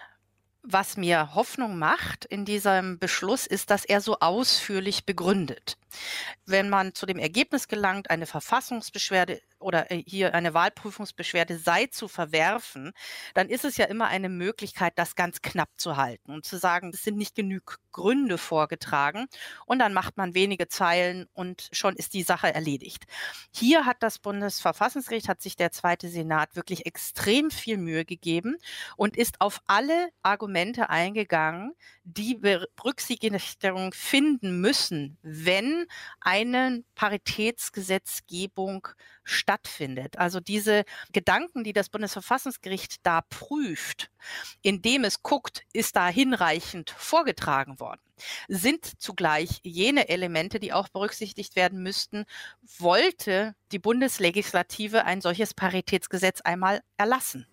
Was 0.70 0.98
mir 0.98 1.34
Hoffnung 1.34 1.78
macht 1.78 2.26
in 2.26 2.44
diesem 2.44 2.98
Beschluss, 2.98 3.46
ist, 3.46 3.70
dass 3.70 3.86
er 3.86 4.02
so 4.02 4.18
ausführlich 4.18 5.06
begründet. 5.06 5.78
Wenn 6.44 6.68
man 6.68 6.94
zu 6.94 7.06
dem 7.06 7.18
Ergebnis 7.18 7.68
gelangt, 7.68 8.10
eine 8.10 8.26
Verfassungsbeschwerde 8.26 9.40
oder 9.58 9.90
äh, 9.90 10.02
hier 10.06 10.34
eine 10.34 10.54
Wahlprüfungsbeschwerde 10.54 11.58
sei 11.58 11.86
zu 11.86 12.08
verwerfen, 12.08 12.92
dann 13.34 13.48
ist 13.48 13.64
es 13.64 13.76
ja 13.76 13.86
immer 13.86 14.06
eine 14.08 14.28
Möglichkeit, 14.28 14.94
das 14.96 15.14
ganz 15.14 15.42
knapp 15.42 15.70
zu 15.76 15.96
halten 15.96 16.32
und 16.32 16.44
zu 16.44 16.58
sagen, 16.58 16.90
es 16.92 17.04
sind 17.04 17.16
nicht 17.16 17.34
genug 17.34 17.78
Gründe 17.92 18.38
vorgetragen 18.38 19.26
und 19.66 19.78
dann 19.78 19.92
macht 19.92 20.16
man 20.16 20.34
wenige 20.34 20.68
Zeilen 20.68 21.26
und 21.32 21.68
schon 21.72 21.96
ist 21.96 22.14
die 22.14 22.22
Sache 22.22 22.52
erledigt. 22.54 23.04
Hier 23.52 23.86
hat 23.86 24.02
das 24.02 24.18
Bundesverfassungsgericht, 24.18 25.28
hat 25.28 25.42
sich 25.42 25.56
der 25.56 25.72
zweite 25.72 26.08
Senat 26.08 26.56
wirklich 26.56 26.86
extrem 26.86 27.50
viel 27.50 27.76
Mühe 27.76 28.04
gegeben 28.04 28.56
und 28.96 29.16
ist 29.16 29.40
auf 29.40 29.60
alle 29.66 30.08
Argumente 30.22 30.90
eingegangen, 30.90 31.74
die 32.04 32.34
Berücksichtigung 32.34 33.92
finden 33.92 34.60
müssen, 34.60 35.18
wenn 35.22 35.58
wenn 35.58 35.86
eine 36.20 36.84
Paritätsgesetzgebung 36.94 38.88
stattfindet. 39.28 40.18
Also 40.18 40.40
diese 40.40 40.84
Gedanken, 41.12 41.64
die 41.64 41.72
das 41.72 41.88
Bundesverfassungsgericht 41.88 42.96
da 43.04 43.20
prüft, 43.20 44.10
indem 44.62 45.04
es 45.04 45.22
guckt, 45.22 45.62
ist 45.72 45.96
da 45.96 46.08
hinreichend 46.08 46.90
vorgetragen 46.90 47.78
worden, 47.78 48.00
sind 48.48 49.00
zugleich 49.00 49.60
jene 49.62 50.08
Elemente, 50.08 50.58
die 50.58 50.72
auch 50.72 50.88
berücksichtigt 50.88 51.56
werden 51.56 51.82
müssten, 51.82 52.24
wollte 52.78 53.54
die 53.70 53.78
Bundeslegislative 53.78 55.04
ein 55.04 55.20
solches 55.20 55.54
Paritätsgesetz 55.54 56.40
einmal 56.40 56.82
erlassen. 56.96 57.46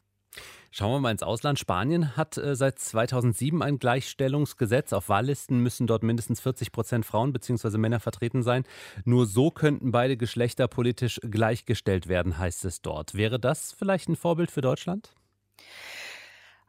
Schauen 0.78 0.92
wir 0.92 1.00
mal 1.00 1.12
ins 1.12 1.24
Ausland. 1.24 1.58
Spanien 1.58 2.18
hat 2.18 2.38
äh, 2.38 2.54
seit 2.54 2.80
2007 2.80 3.62
ein 3.62 3.80
Gleichstellungsgesetz. 3.80 4.92
Auf 4.92 5.08
Wahllisten 5.08 5.60
müssen 5.60 5.88
dort 5.88 6.04
mindestens 6.04 6.42
40 6.42 6.74
Prozent 6.74 7.06
Frauen 7.06 7.32
bzw. 7.32 7.78
Männer 7.78 8.02
vertreten 8.02 8.44
sein. 8.44 8.66
Nur 9.06 9.26
so 9.26 9.52
könnten 9.52 9.94
beide 9.94 10.18
Geschlechter 10.18 10.68
politisch 10.68 11.22
gleichgestellt 11.24 12.10
werden, 12.10 12.38
heißt 12.38 12.66
es 12.66 12.82
dort. 12.82 13.16
Wäre 13.16 13.40
das 13.40 13.72
vielleicht 13.72 14.10
ein 14.10 14.18
Vorbild 14.18 14.52
für 14.52 14.60
Deutschland? 14.60 15.14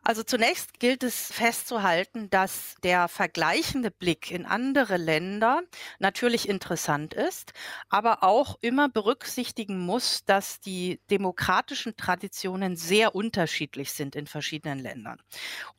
Also 0.07 0.23
zunächst 0.23 0.79
gilt 0.79 1.03
es 1.03 1.33
festzuhalten, 1.33 2.31
dass 2.31 2.77
der 2.85 3.09
vergleichende 3.09 3.91
Blick 3.91 4.31
in 4.31 4.47
andere 4.47 4.99
Länder 4.99 5.63
natürlich 5.99 6.49
interessant 6.49 7.13
ist, 7.13 7.53
aber 7.89 8.23
auch 8.23 8.57
immer 8.61 8.89
berücksichtigen 8.89 9.81
muss, 9.81 10.25
dass 10.25 10.61
die 10.61 11.01
demokratischen 11.11 11.97
Traditionen 11.97 12.77
sehr 12.77 13.17
unterschiedlich 13.17 13.91
sind 13.91 14.15
in 14.15 14.29
verschiedenen 14.29 14.79
Ländern. 14.79 15.21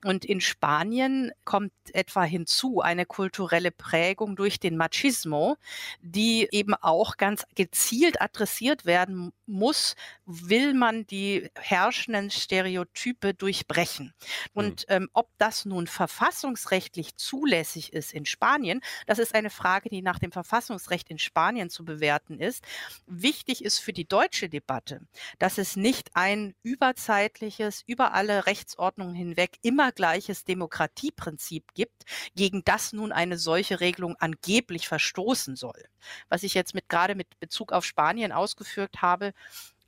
Und 0.04 0.26
in 0.26 0.42
Spanien 0.42 1.32
kommt 1.46 1.72
etwa 1.94 2.24
hinzu 2.24 2.82
eine 2.82 3.06
kulturelle 3.06 3.72
Prägung 3.72 4.36
durch 4.36 4.60
den 4.60 4.76
Machismo, 4.76 5.56
die 6.02 6.50
eben 6.52 6.74
auch 6.74 7.16
ganz 7.16 7.46
gezielt 7.56 8.22
adressiert 8.22 8.86
werden 8.86 9.32
muss, 9.48 9.96
will 10.26 10.74
man 10.74 11.08
die 11.08 11.50
herrschenden 11.56 12.30
Stereotype 12.30 13.34
durchbrechen. 13.34 14.14
Und 14.54 14.82
mhm. 14.90 14.96
ähm, 14.96 15.10
ob 15.14 15.30
das 15.38 15.66
nun 15.66 15.88
verfassungsrechtlich 15.88 17.16
zulässig 17.16 17.94
ist 17.94 18.14
in 18.14 18.26
Spanien, 18.26 18.82
das 19.06 19.20
ist 19.20 19.34
eine 19.36 19.50
Frage, 19.50 19.90
die 19.90 20.02
nach 20.02 20.20
dem 20.20 20.32
Verfassungsrecht 20.32 21.10
in 21.10 21.20
Spanien 21.20 21.70
zu 21.70 21.86
bewerten 21.86 22.40
ist. 22.40 22.64
Wichtig 23.06 23.64
ist 23.64 23.80
für 23.80 23.94
die 23.94 24.08
deutsche 24.08 24.50
Debatte, 24.50 25.02
dass 25.40 25.58
es 25.58 25.76
nicht 25.76 26.12
ein 26.14 26.54
überzeitliches, 26.64 27.84
über 27.88 28.14
alle 28.14 28.46
Rechtsordnungen 28.46 29.16
hinweg 29.16 29.58
immer 29.62 29.92
gleiches 29.92 30.44
Demokratieprinzip 30.44 31.74
gibt, 31.74 32.04
gegen 32.36 32.64
das 32.66 32.94
nun 32.94 33.12
eine 33.12 33.38
solche 33.38 33.80
Regelung 33.80 34.16
angeblich 34.20 34.88
verstoßen 34.88 35.56
soll. 35.56 35.86
Was 36.30 36.44
ich 36.44 36.54
jetzt 36.54 36.74
mit 36.74 36.90
gerade 36.90 37.16
mit 37.16 37.40
Bezug 37.40 37.72
auf 37.72 37.86
Spanien 37.86 38.32
ausgeführt 38.32 39.02
habe, 39.02 39.34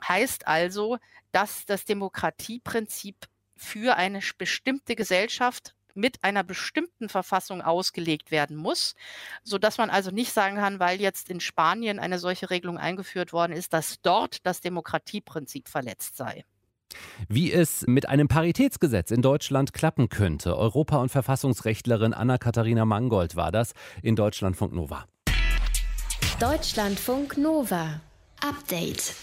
heißt 0.06 0.46
also, 0.46 0.98
dass 1.32 1.66
das 1.66 1.84
Demokratieprinzip 1.84 3.16
für 3.56 3.96
eine 3.96 4.20
bestimmte 4.38 4.96
Gesellschaft 4.96 5.74
mit 5.94 6.22
einer 6.22 6.44
bestimmten 6.44 7.08
Verfassung 7.08 7.62
ausgelegt 7.62 8.30
werden 8.30 8.56
muss, 8.56 8.94
so 9.42 9.58
dass 9.58 9.78
man 9.78 9.90
also 9.90 10.10
nicht 10.10 10.32
sagen 10.32 10.56
kann, 10.56 10.80
weil 10.80 11.00
jetzt 11.00 11.28
in 11.28 11.40
Spanien 11.40 11.98
eine 11.98 12.18
solche 12.18 12.50
Regelung 12.50 12.78
eingeführt 12.78 13.32
worden 13.32 13.52
ist, 13.52 13.72
dass 13.72 14.00
dort 14.00 14.46
das 14.46 14.60
Demokratieprinzip 14.60 15.68
verletzt 15.68 16.16
sei. 16.16 16.44
Wie 17.28 17.52
es 17.52 17.84
mit 17.86 18.08
einem 18.08 18.26
Paritätsgesetz 18.26 19.10
in 19.12 19.22
Deutschland 19.22 19.72
klappen 19.72 20.08
könnte. 20.08 20.56
Europa- 20.56 20.98
und 20.98 21.10
Verfassungsrechtlerin 21.10 22.12
Anna-Katharina 22.12 22.84
Mangold 22.84 23.36
war 23.36 23.52
das 23.52 23.74
in 24.02 24.16
Deutschlandfunk 24.16 24.72
Nova. 24.72 25.06
Deutschlandfunk 26.40 27.36
Nova. 27.36 28.00
Update. 28.40 29.14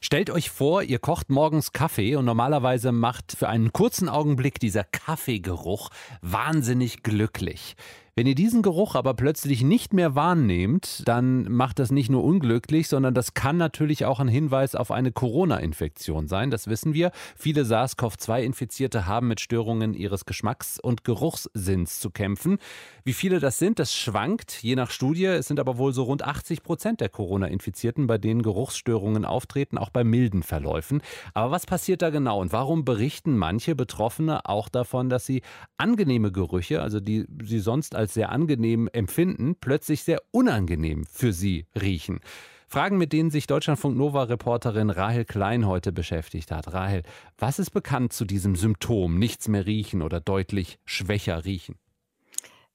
Stellt 0.00 0.30
euch 0.30 0.50
vor, 0.50 0.84
ihr 0.84 1.00
kocht 1.00 1.28
morgens 1.28 1.72
Kaffee 1.72 2.14
und 2.14 2.24
normalerweise 2.24 2.92
macht 2.92 3.32
für 3.36 3.48
einen 3.48 3.72
kurzen 3.72 4.08
Augenblick 4.08 4.60
dieser 4.60 4.84
Kaffeegeruch 4.84 5.90
wahnsinnig 6.22 7.02
glücklich. 7.02 7.74
Wenn 8.18 8.26
ihr 8.26 8.34
diesen 8.34 8.62
Geruch 8.62 8.96
aber 8.96 9.14
plötzlich 9.14 9.62
nicht 9.62 9.92
mehr 9.92 10.16
wahrnehmt, 10.16 11.06
dann 11.06 11.44
macht 11.44 11.78
das 11.78 11.92
nicht 11.92 12.10
nur 12.10 12.24
unglücklich, 12.24 12.88
sondern 12.88 13.14
das 13.14 13.32
kann 13.32 13.56
natürlich 13.58 14.06
auch 14.06 14.18
ein 14.18 14.26
Hinweis 14.26 14.74
auf 14.74 14.90
eine 14.90 15.12
Corona-Infektion 15.12 16.26
sein. 16.26 16.50
Das 16.50 16.66
wissen 16.66 16.94
wir. 16.94 17.12
Viele 17.36 17.62
SARS-CoV-2-Infizierte 17.62 19.06
haben 19.06 19.28
mit 19.28 19.38
Störungen 19.38 19.94
ihres 19.94 20.26
Geschmacks- 20.26 20.80
und 20.80 21.04
Geruchssinns 21.04 22.00
zu 22.00 22.10
kämpfen. 22.10 22.58
Wie 23.04 23.12
viele 23.12 23.38
das 23.38 23.60
sind, 23.60 23.78
das 23.78 23.94
schwankt 23.94 24.64
je 24.64 24.74
nach 24.74 24.90
Studie. 24.90 25.26
Es 25.26 25.46
sind 25.46 25.60
aber 25.60 25.78
wohl 25.78 25.92
so 25.92 26.02
rund 26.02 26.24
80 26.24 26.64
Prozent 26.64 27.00
der 27.00 27.10
Corona-Infizierten, 27.10 28.08
bei 28.08 28.18
denen 28.18 28.42
Geruchsstörungen 28.42 29.24
auftreten, 29.24 29.78
auch 29.78 29.90
bei 29.90 30.02
milden 30.02 30.42
Verläufen. 30.42 31.02
Aber 31.34 31.52
was 31.52 31.66
passiert 31.66 32.02
da 32.02 32.10
genau 32.10 32.40
und 32.40 32.50
warum 32.50 32.84
berichten 32.84 33.38
manche 33.38 33.76
Betroffene 33.76 34.44
auch 34.44 34.68
davon, 34.68 35.08
dass 35.08 35.24
sie 35.24 35.42
angenehme 35.76 36.32
Gerüche, 36.32 36.82
also 36.82 36.98
die 36.98 37.24
sie 37.44 37.60
sonst 37.60 37.94
als 37.94 38.07
als 38.08 38.14
sehr 38.14 38.30
angenehm 38.32 38.88
empfinden, 38.90 39.54
plötzlich 39.60 40.02
sehr 40.02 40.22
unangenehm 40.30 41.04
für 41.04 41.34
sie 41.34 41.66
riechen. 41.78 42.20
Fragen, 42.66 42.96
mit 42.96 43.12
denen 43.12 43.30
sich 43.30 43.46
Deutschlandfunk 43.46 43.98
Nova-Reporterin 43.98 44.88
Rahel 44.88 45.26
Klein 45.26 45.66
heute 45.66 45.92
beschäftigt 45.92 46.50
hat. 46.50 46.72
Rahel, 46.72 47.02
was 47.36 47.58
ist 47.58 47.70
bekannt 47.70 48.14
zu 48.14 48.24
diesem 48.24 48.56
Symptom, 48.56 49.18
nichts 49.18 49.46
mehr 49.48 49.66
riechen 49.66 50.00
oder 50.00 50.20
deutlich 50.20 50.78
schwächer 50.86 51.44
riechen? 51.44 51.76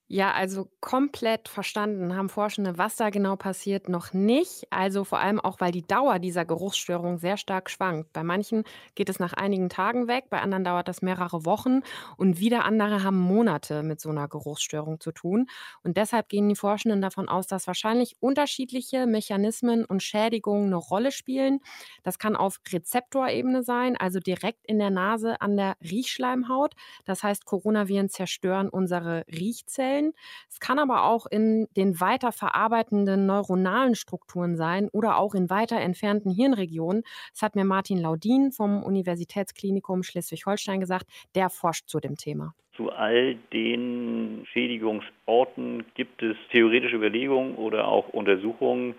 Ja, 0.06 0.32
also 0.32 0.68
komplett 0.82 1.48
verstanden 1.48 2.14
haben 2.14 2.28
Forschende, 2.28 2.76
was 2.76 2.96
da 2.96 3.08
genau 3.08 3.36
passiert, 3.36 3.88
noch 3.88 4.12
nicht. 4.12 4.66
Also 4.70 5.02
vor 5.04 5.18
allem 5.18 5.40
auch, 5.40 5.60
weil 5.60 5.72
die 5.72 5.86
Dauer 5.86 6.18
dieser 6.18 6.44
Geruchsstörung 6.44 7.16
sehr 7.16 7.38
stark 7.38 7.70
schwankt. 7.70 8.12
Bei 8.12 8.22
manchen 8.22 8.64
geht 8.96 9.08
es 9.08 9.18
nach 9.18 9.32
einigen 9.32 9.70
Tagen 9.70 10.06
weg, 10.06 10.26
bei 10.28 10.42
anderen 10.42 10.62
dauert 10.62 10.88
das 10.88 11.00
mehrere 11.00 11.46
Wochen 11.46 11.80
und 12.18 12.38
wieder 12.38 12.66
andere 12.66 13.02
haben 13.02 13.18
Monate 13.18 13.82
mit 13.82 13.98
so 13.98 14.10
einer 14.10 14.28
Geruchsstörung 14.28 15.00
zu 15.00 15.10
tun. 15.10 15.46
Und 15.82 15.96
deshalb 15.96 16.28
gehen 16.28 16.50
die 16.50 16.54
Forschenden 16.56 17.00
davon 17.00 17.26
aus, 17.30 17.46
dass 17.46 17.66
wahrscheinlich 17.66 18.14
unterschiedliche 18.20 19.06
Mechanismen 19.06 19.86
und 19.86 20.02
Schädigungen 20.02 20.66
eine 20.66 20.76
Rolle 20.76 21.12
spielen. 21.12 21.60
Das 22.02 22.18
kann 22.18 22.36
auf 22.36 22.60
Rezeptorebene 22.70 23.62
sein, 23.62 23.96
also 23.96 24.20
direkt 24.20 24.66
in 24.66 24.78
der 24.78 24.90
Nase 24.90 25.40
an 25.40 25.56
der 25.56 25.76
Riechschleimhaut. 25.80 26.74
Das 27.06 27.22
heißt, 27.22 27.46
Coronaviren 27.46 28.10
zerstören 28.10 28.68
unsere 28.68 29.24
Riechzellen. 29.28 29.93
Zellen. 29.94 30.12
Es 30.48 30.60
kann 30.60 30.78
aber 30.78 31.04
auch 31.04 31.26
in 31.26 31.66
den 31.76 32.00
weiter 32.00 32.32
verarbeitenden 32.32 33.26
neuronalen 33.26 33.94
Strukturen 33.94 34.56
sein 34.56 34.88
oder 34.92 35.18
auch 35.18 35.34
in 35.34 35.50
weiter 35.50 35.80
entfernten 35.80 36.30
Hirnregionen. 36.30 37.02
Das 37.32 37.42
hat 37.42 37.56
mir 37.56 37.64
Martin 37.64 37.98
Laudin 37.98 38.52
vom 38.52 38.82
Universitätsklinikum 38.82 40.02
Schleswig-Holstein 40.02 40.80
gesagt. 40.80 41.06
Der 41.34 41.50
forscht 41.50 41.88
zu 41.88 42.00
dem 42.00 42.16
Thema. 42.16 42.54
Zu 42.76 42.90
all 42.90 43.36
den 43.52 44.44
Schädigungsorten 44.52 45.84
gibt 45.94 46.22
es 46.22 46.36
theoretische 46.50 46.96
Überlegungen 46.96 47.54
oder 47.54 47.86
auch 47.86 48.08
Untersuchungen, 48.08 48.96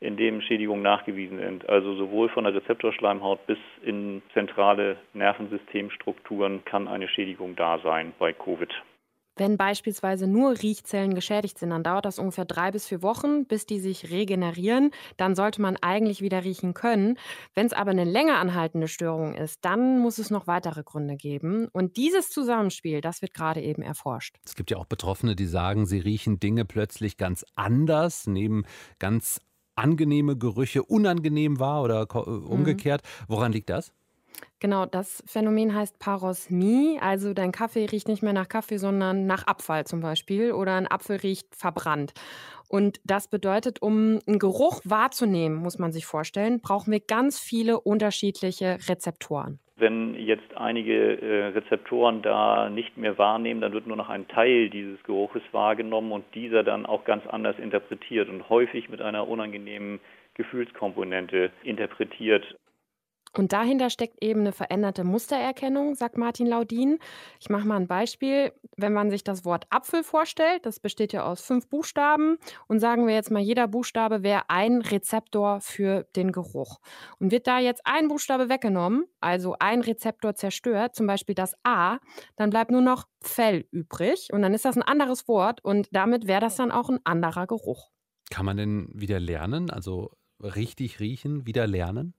in 0.00 0.18
denen 0.18 0.42
Schädigungen 0.42 0.82
nachgewiesen 0.82 1.38
sind. 1.38 1.66
Also 1.66 1.94
sowohl 1.94 2.28
von 2.28 2.44
der 2.44 2.54
Rezeptorschleimhaut 2.54 3.46
bis 3.46 3.56
in 3.82 4.20
zentrale 4.34 4.98
Nervensystemstrukturen 5.14 6.62
kann 6.66 6.86
eine 6.86 7.08
Schädigung 7.08 7.56
da 7.56 7.78
sein 7.78 8.12
bei 8.18 8.34
Covid. 8.34 8.70
Wenn 9.36 9.56
beispielsweise 9.56 10.26
nur 10.26 10.62
Riechzellen 10.62 11.14
geschädigt 11.14 11.58
sind, 11.58 11.70
dann 11.70 11.82
dauert 11.82 12.04
das 12.04 12.18
ungefähr 12.18 12.44
drei 12.44 12.70
bis 12.70 12.86
vier 12.86 13.02
Wochen, 13.02 13.46
bis 13.46 13.66
die 13.66 13.80
sich 13.80 14.10
regenerieren. 14.10 14.90
Dann 15.16 15.34
sollte 15.34 15.60
man 15.60 15.76
eigentlich 15.76 16.20
wieder 16.20 16.44
riechen 16.44 16.74
können. 16.74 17.18
Wenn 17.54 17.66
es 17.66 17.72
aber 17.72 17.90
eine 17.90 18.04
länger 18.04 18.38
anhaltende 18.38 18.88
Störung 18.88 19.34
ist, 19.34 19.64
dann 19.64 19.98
muss 19.98 20.18
es 20.18 20.30
noch 20.30 20.46
weitere 20.46 20.82
Gründe 20.82 21.16
geben. 21.16 21.68
Und 21.72 21.96
dieses 21.96 22.30
Zusammenspiel, 22.30 23.00
das 23.00 23.22
wird 23.22 23.34
gerade 23.34 23.60
eben 23.60 23.82
erforscht. 23.82 24.36
Es 24.44 24.54
gibt 24.54 24.70
ja 24.70 24.76
auch 24.76 24.86
Betroffene, 24.86 25.34
die 25.34 25.46
sagen, 25.46 25.86
sie 25.86 25.98
riechen 25.98 26.38
Dinge 26.38 26.64
plötzlich 26.64 27.16
ganz 27.16 27.44
anders, 27.56 28.26
nehmen 28.26 28.66
ganz 28.98 29.40
angenehme 29.76 30.36
Gerüche 30.36 30.82
unangenehm 30.82 31.58
wahr 31.58 31.82
oder 31.82 32.02
äh, 32.02 32.30
mhm. 32.30 32.46
umgekehrt. 32.46 33.02
Mhm. 33.02 33.24
Woran 33.28 33.52
liegt 33.52 33.70
das? 33.70 33.92
Genau, 34.64 34.86
das 34.86 35.22
Phänomen 35.26 35.74
heißt 35.74 35.98
Parosmie. 35.98 36.98
Also 36.98 37.34
dein 37.34 37.52
Kaffee 37.52 37.84
riecht 37.84 38.08
nicht 38.08 38.22
mehr 38.22 38.32
nach 38.32 38.48
Kaffee, 38.48 38.78
sondern 38.78 39.26
nach 39.26 39.46
Abfall 39.46 39.84
zum 39.84 40.00
Beispiel. 40.00 40.52
Oder 40.52 40.76
ein 40.76 40.90
Apfel 40.90 41.16
riecht 41.16 41.54
verbrannt. 41.54 42.14
Und 42.70 42.98
das 43.04 43.28
bedeutet, 43.28 43.82
um 43.82 44.20
einen 44.26 44.38
Geruch 44.38 44.80
wahrzunehmen, 44.86 45.58
muss 45.58 45.78
man 45.78 45.92
sich 45.92 46.06
vorstellen, 46.06 46.62
brauchen 46.62 46.90
wir 46.92 47.00
ganz 47.00 47.38
viele 47.38 47.78
unterschiedliche 47.78 48.78
Rezeptoren. 48.88 49.58
Wenn 49.76 50.14
jetzt 50.14 50.56
einige 50.56 51.20
äh, 51.20 51.44
Rezeptoren 51.48 52.22
da 52.22 52.70
nicht 52.70 52.96
mehr 52.96 53.18
wahrnehmen, 53.18 53.60
dann 53.60 53.74
wird 53.74 53.86
nur 53.86 53.98
noch 53.98 54.08
ein 54.08 54.28
Teil 54.28 54.70
dieses 54.70 55.02
Geruches 55.02 55.42
wahrgenommen 55.52 56.10
und 56.10 56.24
dieser 56.34 56.62
dann 56.62 56.86
auch 56.86 57.04
ganz 57.04 57.26
anders 57.26 57.58
interpretiert 57.58 58.30
und 58.30 58.48
häufig 58.48 58.88
mit 58.88 59.02
einer 59.02 59.28
unangenehmen 59.28 60.00
Gefühlskomponente 60.32 61.50
interpretiert. 61.64 62.56
Und 63.36 63.52
dahinter 63.52 63.90
steckt 63.90 64.22
eben 64.22 64.40
eine 64.40 64.52
veränderte 64.52 65.02
Mustererkennung, 65.02 65.94
sagt 65.96 66.16
Martin 66.16 66.46
Laudin. 66.46 66.98
Ich 67.40 67.50
mache 67.50 67.66
mal 67.66 67.76
ein 67.76 67.88
Beispiel. 67.88 68.52
Wenn 68.76 68.92
man 68.92 69.10
sich 69.10 69.24
das 69.24 69.44
Wort 69.44 69.66
Apfel 69.70 70.04
vorstellt, 70.04 70.64
das 70.66 70.78
besteht 70.78 71.12
ja 71.12 71.24
aus 71.24 71.40
fünf 71.40 71.68
Buchstaben 71.68 72.38
und 72.68 72.78
sagen 72.78 73.06
wir 73.06 73.14
jetzt 73.14 73.30
mal, 73.30 73.42
jeder 73.42 73.66
Buchstabe 73.66 74.22
wäre 74.22 74.42
ein 74.48 74.80
Rezeptor 74.80 75.60
für 75.60 76.04
den 76.14 76.30
Geruch. 76.30 76.78
Und 77.18 77.32
wird 77.32 77.46
da 77.46 77.58
jetzt 77.58 77.82
ein 77.84 78.08
Buchstabe 78.08 78.48
weggenommen, 78.48 79.04
also 79.20 79.56
ein 79.58 79.80
Rezeptor 79.80 80.34
zerstört, 80.34 80.94
zum 80.94 81.06
Beispiel 81.06 81.34
das 81.34 81.54
A, 81.64 81.98
dann 82.36 82.50
bleibt 82.50 82.70
nur 82.70 82.82
noch 82.82 83.06
Fell 83.20 83.66
übrig 83.70 84.28
und 84.32 84.42
dann 84.42 84.54
ist 84.54 84.64
das 84.64 84.76
ein 84.76 84.82
anderes 84.82 85.26
Wort 85.28 85.64
und 85.64 85.88
damit 85.92 86.26
wäre 86.26 86.40
das 86.40 86.56
dann 86.56 86.70
auch 86.70 86.88
ein 86.88 87.00
anderer 87.04 87.46
Geruch. 87.46 87.90
Kann 88.30 88.46
man 88.46 88.56
denn 88.56 88.88
wieder 88.92 89.18
lernen, 89.18 89.70
also 89.70 90.12
richtig 90.40 91.00
riechen, 91.00 91.46
wieder 91.46 91.66
lernen? 91.66 92.14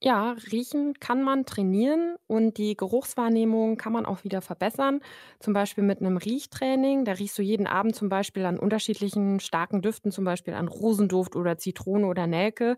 Ja, 0.00 0.36
riechen 0.52 0.94
kann 1.00 1.22
man 1.24 1.44
trainieren 1.44 2.14
und 2.28 2.56
die 2.56 2.76
Geruchswahrnehmung 2.76 3.76
kann 3.76 3.92
man 3.92 4.06
auch 4.06 4.22
wieder 4.22 4.40
verbessern. 4.42 5.00
Zum 5.40 5.54
Beispiel 5.54 5.82
mit 5.82 5.98
einem 6.00 6.16
Riechtraining. 6.18 7.04
Da 7.04 7.12
riechst 7.12 7.36
du 7.36 7.42
jeden 7.42 7.66
Abend 7.66 7.96
zum 7.96 8.08
Beispiel 8.08 8.44
an 8.44 8.60
unterschiedlichen 8.60 9.40
starken 9.40 9.82
Düften, 9.82 10.12
zum 10.12 10.24
Beispiel 10.24 10.54
an 10.54 10.68
Rosenduft 10.68 11.34
oder 11.34 11.58
Zitrone 11.58 12.06
oder 12.06 12.28
Nelke. 12.28 12.76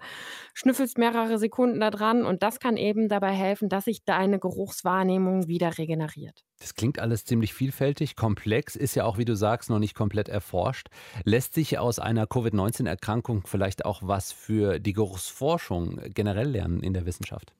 Schnüffelst 0.54 0.96
mehrere 0.96 1.38
Sekunden 1.38 1.80
da 1.80 1.90
dran 1.90 2.24
und 2.24 2.42
das 2.42 2.58
kann 2.58 2.78
eben 2.78 3.08
dabei 3.08 3.32
helfen, 3.32 3.68
dass 3.68 3.84
sich 3.84 4.04
deine 4.04 4.38
Geruchswahrnehmung 4.38 5.46
wieder 5.46 5.76
regeneriert. 5.76 6.44
Das 6.58 6.74
klingt 6.74 6.98
alles 6.98 7.24
ziemlich 7.24 7.54
vielfältig, 7.54 8.16
komplex, 8.16 8.76
ist 8.76 8.94
ja 8.94 9.04
auch, 9.04 9.16
wie 9.16 9.24
du 9.24 9.34
sagst, 9.34 9.70
noch 9.70 9.78
nicht 9.78 9.94
komplett 9.94 10.28
erforscht. 10.28 10.88
Lässt 11.24 11.54
sich 11.54 11.78
aus 11.78 11.98
einer 11.98 12.26
Covid-19-Erkrankung 12.26 13.46
vielleicht 13.46 13.84
auch 13.86 14.02
was 14.04 14.30
für 14.32 14.78
die 14.78 14.92
Geruchsforschung 14.92 15.98
generell 16.14 16.50
lernen 16.50 16.82
in 16.82 16.92
der 16.92 17.06
Wissenschaft? 17.06 17.09
Wissenschaft. 17.10 17.52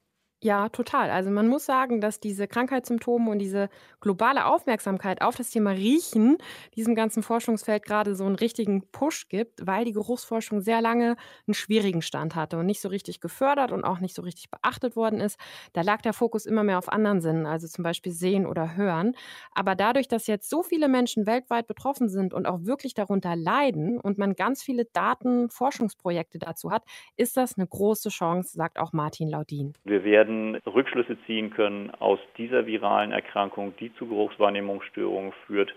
Ja, 0.43 0.71
total. 0.71 1.11
Also 1.11 1.31
man 1.31 1.49
muss 1.49 1.67
sagen, 1.67 2.01
dass 2.01 2.19
diese 2.19 2.49
Krankheitssymptome 2.49 3.31
und 3.31 3.41
diese 3.41 3.69
globale 4.01 4.47
Aufmerksamkeit 4.47 5.21
auf 5.21 5.37
das 5.37 5.51
Thema 5.51 5.73
Riechen 5.73 6.39
diesem 6.75 6.95
ganzen 6.95 7.23
Forschungsfeld 7.23 7.85
gerade 7.85 8.15
so 8.15 8.25
einen 8.25 8.37
richtigen 8.37 8.87
Push 8.91 9.29
gibt, 9.29 9.67
weil 9.67 9.85
die 9.85 9.93
Geruchsforschung 9.93 10.63
sehr 10.63 10.81
lange 10.81 11.17
einen 11.47 11.53
schwierigen 11.53 12.01
Stand 12.01 12.37
hatte 12.37 12.57
und 12.57 12.65
nicht 12.65 12.81
so 12.81 12.89
richtig 12.89 13.21
gefördert 13.21 13.71
und 13.71 13.85
auch 13.85 14.01
nicht 14.01 14.15
so 14.15 14.23
richtig 14.23 14.51
beachtet 14.51 14.97
worden 14.97 15.21
ist. 15.21 15.39
Da 15.75 15.83
lag 15.83 16.01
der 16.01 16.15
Fokus 16.15 16.47
immer 16.47 16.65
mehr 16.65 16.79
auf 16.79 16.91
anderen 16.91 17.21
Sinnen, 17.21 17.45
also 17.45 17.69
zum 17.69 17.85
Beispiel 17.85 18.13
Sehen 18.13 18.47
oder 18.47 18.77
Hören. 18.77 19.15
Aber 19.53 19.75
dadurch, 19.75 20.09
dass 20.09 20.27
jetzt 20.27 20.49
so 20.49 20.63
viele 20.63 20.89
Menschen 20.89 21.27
weltweit 21.27 21.67
betroffen 21.67 22.09
sind 22.09 22.33
und 22.33 22.47
auch 22.47 22.65
wirklich 22.65 22.95
darunter 22.95 23.37
leiden 23.37 24.01
und 24.01 24.17
man 24.17 24.35
ganz 24.37 24.63
viele 24.63 24.87
Daten, 24.87 25.51
Forschungsprojekte 25.51 26.39
dazu 26.39 26.71
hat, 26.71 26.85
ist 27.19 27.37
das 27.37 27.59
eine 27.59 27.67
große 27.67 28.09
Chance, 28.09 28.57
sagt 28.57 28.79
auch 28.79 28.95
Martin 28.95 29.29
Laudin. 29.29 29.75
Wir 29.85 30.05
werden 30.05 30.30
werden 30.31 30.57
Rückschlüsse 30.67 31.17
ziehen 31.27 31.51
können 31.51 31.91
aus 31.99 32.21
dieser 32.39 32.67
viralen 32.67 33.13
Erkrankung, 33.13 33.75
die 33.79 33.93
zu 33.95 34.07
Geruchswahrnehmungsstörungen 34.07 35.33
führt 35.47 35.75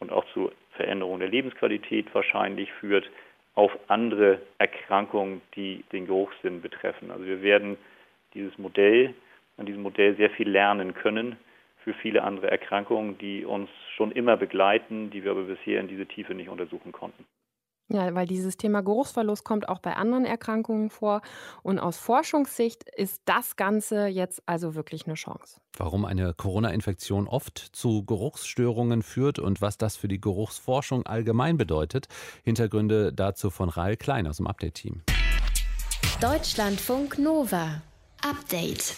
und 0.00 0.10
auch 0.10 0.24
zu 0.32 0.50
Veränderungen 0.72 1.20
der 1.20 1.28
Lebensqualität 1.28 2.12
wahrscheinlich 2.14 2.72
führt, 2.72 3.08
auf 3.54 3.70
andere 3.88 4.40
Erkrankungen, 4.58 5.42
die 5.54 5.84
den 5.92 6.06
Geruchssinn 6.06 6.62
betreffen. 6.62 7.10
Also 7.10 7.26
wir 7.26 7.42
werden 7.42 7.76
dieses 8.34 8.56
Modell, 8.58 9.14
an 9.58 9.66
diesem 9.66 9.82
Modell 9.82 10.16
sehr 10.16 10.30
viel 10.30 10.48
lernen 10.48 10.94
können 10.94 11.36
für 11.84 11.92
viele 11.94 12.22
andere 12.22 12.50
Erkrankungen, 12.50 13.18
die 13.18 13.44
uns 13.44 13.68
schon 13.96 14.10
immer 14.12 14.36
begleiten, 14.36 15.10
die 15.10 15.22
wir 15.22 15.32
aber 15.32 15.42
bisher 15.42 15.80
in 15.80 15.88
diese 15.88 16.06
Tiefe 16.06 16.34
nicht 16.34 16.48
untersuchen 16.48 16.92
konnten. 16.92 17.24
Ja, 17.92 18.14
weil 18.14 18.26
dieses 18.26 18.56
Thema 18.56 18.82
Geruchsverlust 18.82 19.44
kommt 19.44 19.68
auch 19.68 19.78
bei 19.78 19.94
anderen 19.96 20.24
Erkrankungen 20.24 20.88
vor. 20.88 21.20
Und 21.62 21.78
aus 21.78 21.98
Forschungssicht 21.98 22.88
ist 22.96 23.20
das 23.26 23.56
Ganze 23.56 24.06
jetzt 24.06 24.42
also 24.46 24.74
wirklich 24.74 25.06
eine 25.06 25.14
Chance. 25.14 25.60
Warum 25.76 26.06
eine 26.06 26.32
Corona-Infektion 26.32 27.28
oft 27.28 27.58
zu 27.58 28.04
Geruchsstörungen 28.04 29.02
führt 29.02 29.38
und 29.38 29.60
was 29.60 29.76
das 29.76 29.96
für 29.96 30.08
die 30.08 30.20
Geruchsforschung 30.20 31.06
allgemein 31.06 31.58
bedeutet. 31.58 32.08
Hintergründe 32.44 33.12
dazu 33.12 33.50
von 33.50 33.68
Rael 33.68 33.96
Klein 33.96 34.26
aus 34.26 34.38
dem 34.38 34.46
Update-Team. 34.46 35.02
Deutschlandfunk 36.20 37.18
Nova. 37.18 37.82
Update. 38.22 38.96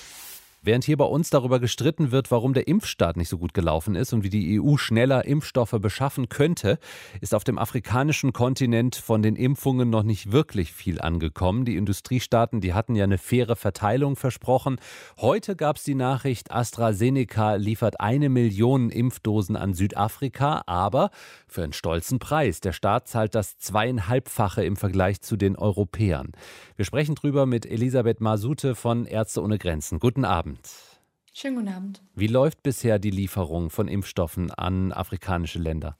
Während 0.66 0.84
hier 0.84 0.96
bei 0.96 1.04
uns 1.04 1.28
darüber 1.28 1.60
gestritten 1.60 2.10
wird, 2.10 2.30
warum 2.30 2.54
der 2.54 2.66
Impfstart 2.66 3.18
nicht 3.18 3.28
so 3.28 3.36
gut 3.36 3.52
gelaufen 3.52 3.94
ist 3.94 4.14
und 4.14 4.24
wie 4.24 4.30
die 4.30 4.58
EU 4.58 4.78
schneller 4.78 5.26
Impfstoffe 5.26 5.76
beschaffen 5.78 6.30
könnte, 6.30 6.78
ist 7.20 7.34
auf 7.34 7.44
dem 7.44 7.58
afrikanischen 7.58 8.32
Kontinent 8.32 8.96
von 8.96 9.20
den 9.20 9.36
Impfungen 9.36 9.90
noch 9.90 10.04
nicht 10.04 10.32
wirklich 10.32 10.72
viel 10.72 11.02
angekommen. 11.02 11.66
Die 11.66 11.76
Industriestaaten, 11.76 12.62
die 12.62 12.72
hatten 12.72 12.94
ja 12.94 13.04
eine 13.04 13.18
faire 13.18 13.56
Verteilung 13.56 14.16
versprochen. 14.16 14.78
Heute 15.18 15.54
gab 15.54 15.76
es 15.76 15.84
die 15.84 15.94
Nachricht, 15.94 16.50
AstraZeneca 16.50 17.56
liefert 17.56 18.00
eine 18.00 18.30
Million 18.30 18.88
Impfdosen 18.88 19.56
an 19.56 19.74
Südafrika, 19.74 20.62
aber 20.64 21.10
für 21.46 21.62
einen 21.62 21.74
stolzen 21.74 22.18
Preis. 22.18 22.62
Der 22.62 22.72
Staat 22.72 23.06
zahlt 23.06 23.34
das 23.34 23.58
zweieinhalbfache 23.58 24.64
im 24.64 24.76
Vergleich 24.76 25.20
zu 25.20 25.36
den 25.36 25.56
Europäern. 25.56 26.32
Wir 26.76 26.86
sprechen 26.86 27.16
drüber 27.16 27.44
mit 27.44 27.66
Elisabeth 27.66 28.22
Masute 28.22 28.74
von 28.74 29.04
Ärzte 29.04 29.42
ohne 29.42 29.58
Grenzen. 29.58 29.98
Guten 29.98 30.24
Abend. 30.24 30.53
Abend. 30.54 30.70
Schönen 31.32 31.56
guten 31.56 31.68
Abend. 31.68 32.02
Wie 32.14 32.28
läuft 32.28 32.62
bisher 32.62 33.00
die 33.00 33.10
Lieferung 33.10 33.70
von 33.70 33.88
Impfstoffen 33.88 34.52
an 34.52 34.92
afrikanische 34.92 35.58
Länder? 35.58 35.98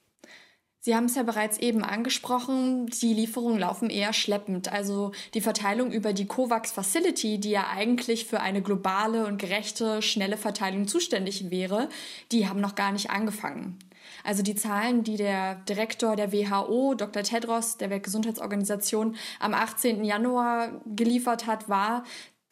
Sie 0.79 0.95
haben 0.95 1.07
es 1.07 1.15
ja 1.15 1.23
bereits 1.23 1.59
eben 1.59 1.83
angesprochen, 1.83 2.87
die 2.87 3.15
Lieferungen 3.15 3.59
laufen 3.59 3.89
eher 3.89 4.13
schleppend. 4.13 4.71
Also 4.71 5.13
die 5.33 5.41
Verteilung 5.41 5.91
über 5.91 6.13
die 6.13 6.27
COVAX 6.27 6.73
Facility, 6.73 7.41
die 7.41 7.51
ja 7.51 7.69
eigentlich 7.69 8.27
für 8.27 8.41
eine 8.41 8.61
globale 8.61 9.27
und 9.27 9.39
gerechte, 9.39 10.03
schnelle 10.03 10.37
Verteilung 10.37 10.87
zuständig 10.87 11.51
wäre, 11.51 11.89
die 12.33 12.49
haben 12.49 12.61
noch 12.61 12.75
gar 12.75 12.93
nicht 12.93 13.11
angefangen. 13.11 13.79
Also 14.23 14.43
die 14.43 14.55
Zahlen, 14.55 15.03
die 15.03 15.17
der 15.17 15.57
Direktor 15.69 16.17
der 16.17 16.33
WHO, 16.33 16.95
Dr. 16.95 17.23
Tedros, 17.23 17.79
der 17.79 17.89
Weltgesundheitsorganisation, 17.89 19.17
am 19.41 19.55
18. 19.55 20.05
Januar 20.05 20.83
geliefert 20.85 21.47
hat, 21.47 21.69
war, 21.69 22.05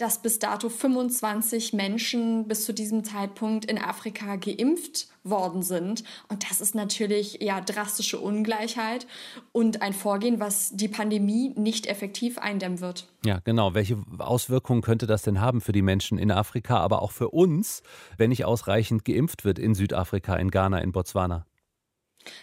dass 0.02 0.18
bis 0.18 0.40
dato 0.40 0.68
25 0.68 1.74
Menschen 1.74 2.48
bis 2.48 2.64
zu 2.64 2.74
diesem 2.74 3.04
Zeitpunkt 3.04 3.66
in 3.66 3.78
Afrika 3.78 4.34
geimpft 4.34 5.06
worden 5.22 5.62
sind. 5.62 6.02
Und 6.28 6.50
das 6.50 6.60
ist 6.60 6.74
natürlich 6.74 7.38
ja 7.40 7.60
drastische 7.60 8.18
Ungleichheit 8.18 9.06
und 9.52 9.80
ein 9.80 9.92
Vorgehen, 9.92 10.40
was 10.40 10.72
die 10.74 10.88
Pandemie 10.88 11.52
nicht 11.54 11.86
effektiv 11.86 12.38
eindämmen 12.38 12.80
wird. 12.80 13.06
Ja, 13.24 13.38
genau. 13.44 13.74
Welche 13.74 13.96
Auswirkungen 14.18 14.82
könnte 14.82 15.06
das 15.06 15.22
denn 15.22 15.40
haben 15.40 15.60
für 15.60 15.70
die 15.70 15.82
Menschen 15.82 16.18
in 16.18 16.32
Afrika, 16.32 16.78
aber 16.78 17.00
auch 17.00 17.12
für 17.12 17.28
uns, 17.28 17.84
wenn 18.18 18.30
nicht 18.30 18.44
ausreichend 18.44 19.04
geimpft 19.04 19.44
wird 19.44 19.60
in 19.60 19.76
Südafrika, 19.76 20.34
in 20.34 20.50
Ghana, 20.50 20.78
in 20.78 20.90
Botswana? 20.90 21.46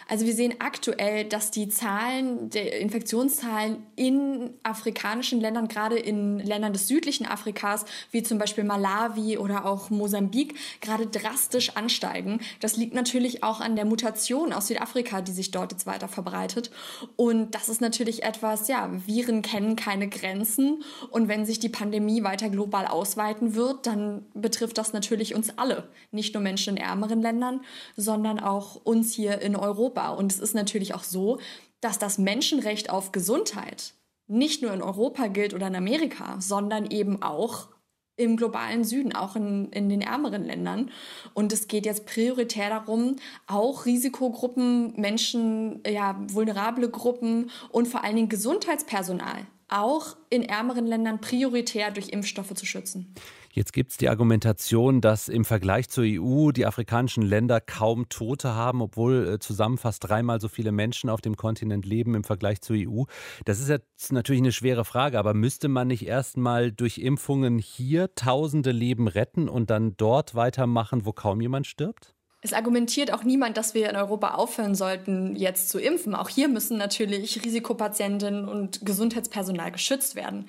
Also 0.07 0.25
wir 0.25 0.33
sehen 0.33 0.55
aktuell, 0.59 1.25
dass 1.25 1.51
die 1.51 1.69
Zahlen, 1.69 2.49
der 2.49 2.79
Infektionszahlen 2.79 3.83
in 3.95 4.49
afrikanischen 4.63 5.39
Ländern, 5.39 5.67
gerade 5.67 5.97
in 5.97 6.39
Ländern 6.39 6.73
des 6.73 6.87
südlichen 6.87 7.25
Afrikas, 7.25 7.85
wie 8.11 8.23
zum 8.23 8.39
Beispiel 8.39 8.63
Malawi 8.63 9.37
oder 9.37 9.65
auch 9.65 9.89
Mosambik, 9.89 10.55
gerade 10.81 11.07
drastisch 11.07 11.75
ansteigen. 11.75 12.41
Das 12.59 12.75
liegt 12.75 12.93
natürlich 12.93 13.43
auch 13.43 13.61
an 13.61 13.75
der 13.75 13.85
Mutation 13.85 14.51
aus 14.51 14.67
Südafrika, 14.67 15.21
die 15.21 15.31
sich 15.31 15.51
dort 15.51 15.71
jetzt 15.71 15.85
weiter 15.85 16.07
verbreitet. 16.07 16.71
Und 17.15 17.53
das 17.53 17.69
ist 17.69 17.81
natürlich 17.81 18.23
etwas, 18.23 18.67
ja, 18.67 18.89
Viren 19.05 19.43
kennen 19.43 19.75
keine 19.75 20.09
Grenzen. 20.09 20.83
Und 21.11 21.27
wenn 21.27 21.45
sich 21.45 21.59
die 21.59 21.69
Pandemie 21.69 22.23
weiter 22.23 22.49
global 22.49 22.87
ausweiten 22.87 23.53
wird, 23.53 23.85
dann 23.85 24.25
betrifft 24.33 24.77
das 24.77 24.91
natürlich 24.91 25.35
uns 25.35 25.57
alle. 25.57 25.87
Nicht 26.11 26.33
nur 26.33 26.41
Menschen 26.41 26.77
in 26.77 26.83
ärmeren 26.83 27.21
Ländern, 27.21 27.61
sondern 27.95 28.39
auch 28.39 28.75
uns 28.83 29.13
hier 29.13 29.39
in 29.41 29.55
Europa 29.55 29.68
Europa. 29.69 30.09
Und 30.09 30.31
es 30.31 30.39
ist 30.39 30.55
natürlich 30.55 30.93
auch 30.93 31.03
so, 31.03 31.39
dass 31.81 31.99
das 31.99 32.17
Menschenrecht 32.17 32.89
auf 32.89 33.11
Gesundheit 33.11 33.93
nicht 34.27 34.61
nur 34.61 34.73
in 34.73 34.81
Europa 34.81 35.27
gilt 35.27 35.53
oder 35.53 35.67
in 35.67 35.75
Amerika, 35.75 36.37
sondern 36.39 36.91
eben 36.91 37.21
auch 37.21 37.69
im 38.15 38.35
globalen 38.35 38.83
Süden, 38.83 39.15
auch 39.15 39.35
in, 39.35 39.71
in 39.71 39.87
den 39.87 40.01
ärmeren 40.01 40.43
Ländern. 40.43 40.91
Und 41.33 41.53
es 41.53 41.67
geht 41.67 41.85
jetzt 41.85 42.05
prioritär 42.05 42.69
darum, 42.69 43.15
auch 43.47 43.85
Risikogruppen, 43.85 44.93
Menschen, 44.99 45.81
ja, 45.87 46.19
vulnerable 46.27 46.89
Gruppen 46.89 47.49
und 47.69 47.87
vor 47.87 48.03
allen 48.03 48.17
Dingen 48.17 48.29
Gesundheitspersonal 48.29 49.47
auch 49.69 50.17
in 50.29 50.43
ärmeren 50.43 50.85
Ländern 50.85 51.21
prioritär 51.21 51.91
durch 51.91 52.09
Impfstoffe 52.09 52.53
zu 52.55 52.65
schützen. 52.65 53.13
Jetzt 53.51 53.73
gibt 53.73 53.91
es 53.91 53.97
die 53.97 54.09
Argumentation, 54.09 55.01
dass 55.01 55.27
im 55.27 55.43
Vergleich 55.43 55.89
zur 55.89 56.03
EU 56.05 56.51
die 56.51 56.65
afrikanischen 56.67 57.23
Länder 57.23 57.59
kaum 57.59 58.07
Tote 58.07 58.53
haben, 58.53 58.81
obwohl 58.81 59.27
äh, 59.27 59.39
zusammen 59.39 59.77
fast 59.77 60.07
dreimal 60.07 60.39
so 60.39 60.47
viele 60.47 60.71
Menschen 60.71 61.09
auf 61.09 61.21
dem 61.21 61.35
Kontinent 61.35 61.85
leben 61.85 62.13
im 62.13 62.23
Vergleich 62.23 62.61
zur 62.61 62.75
EU. 62.77 63.03
Das 63.45 63.59
ist 63.59 63.69
jetzt 63.69 64.11
natürlich 64.11 64.41
eine 64.41 64.51
schwere 64.51 64.85
Frage, 64.85 65.17
aber 65.17 65.33
müsste 65.33 65.67
man 65.67 65.87
nicht 65.87 66.05
erstmal 66.05 66.71
durch 66.71 66.99
Impfungen 66.99 67.57
hier 67.57 68.13
tausende 68.13 68.71
Leben 68.71 69.07
retten 69.07 69.49
und 69.49 69.71
dann 69.71 69.97
dort 69.97 70.35
weitermachen, 70.35 71.05
wo 71.05 71.11
kaum 71.11 71.41
jemand 71.41 71.65
stirbt? 71.65 72.13
Es 72.41 72.53
argumentiert 72.53 73.11
auch 73.11 73.23
niemand, 73.23 73.57
dass 73.57 73.73
wir 73.73 73.89
in 73.89 73.97
Europa 73.97 74.35
aufhören 74.35 74.73
sollten, 74.73 75.35
jetzt 75.35 75.69
zu 75.69 75.77
impfen. 75.77 76.15
Auch 76.15 76.29
hier 76.29 76.47
müssen 76.47 76.77
natürlich 76.77 77.43
Risikopatientinnen 77.43 78.47
und 78.47 78.85
Gesundheitspersonal 78.85 79.71
geschützt 79.71 80.15
werden. 80.15 80.45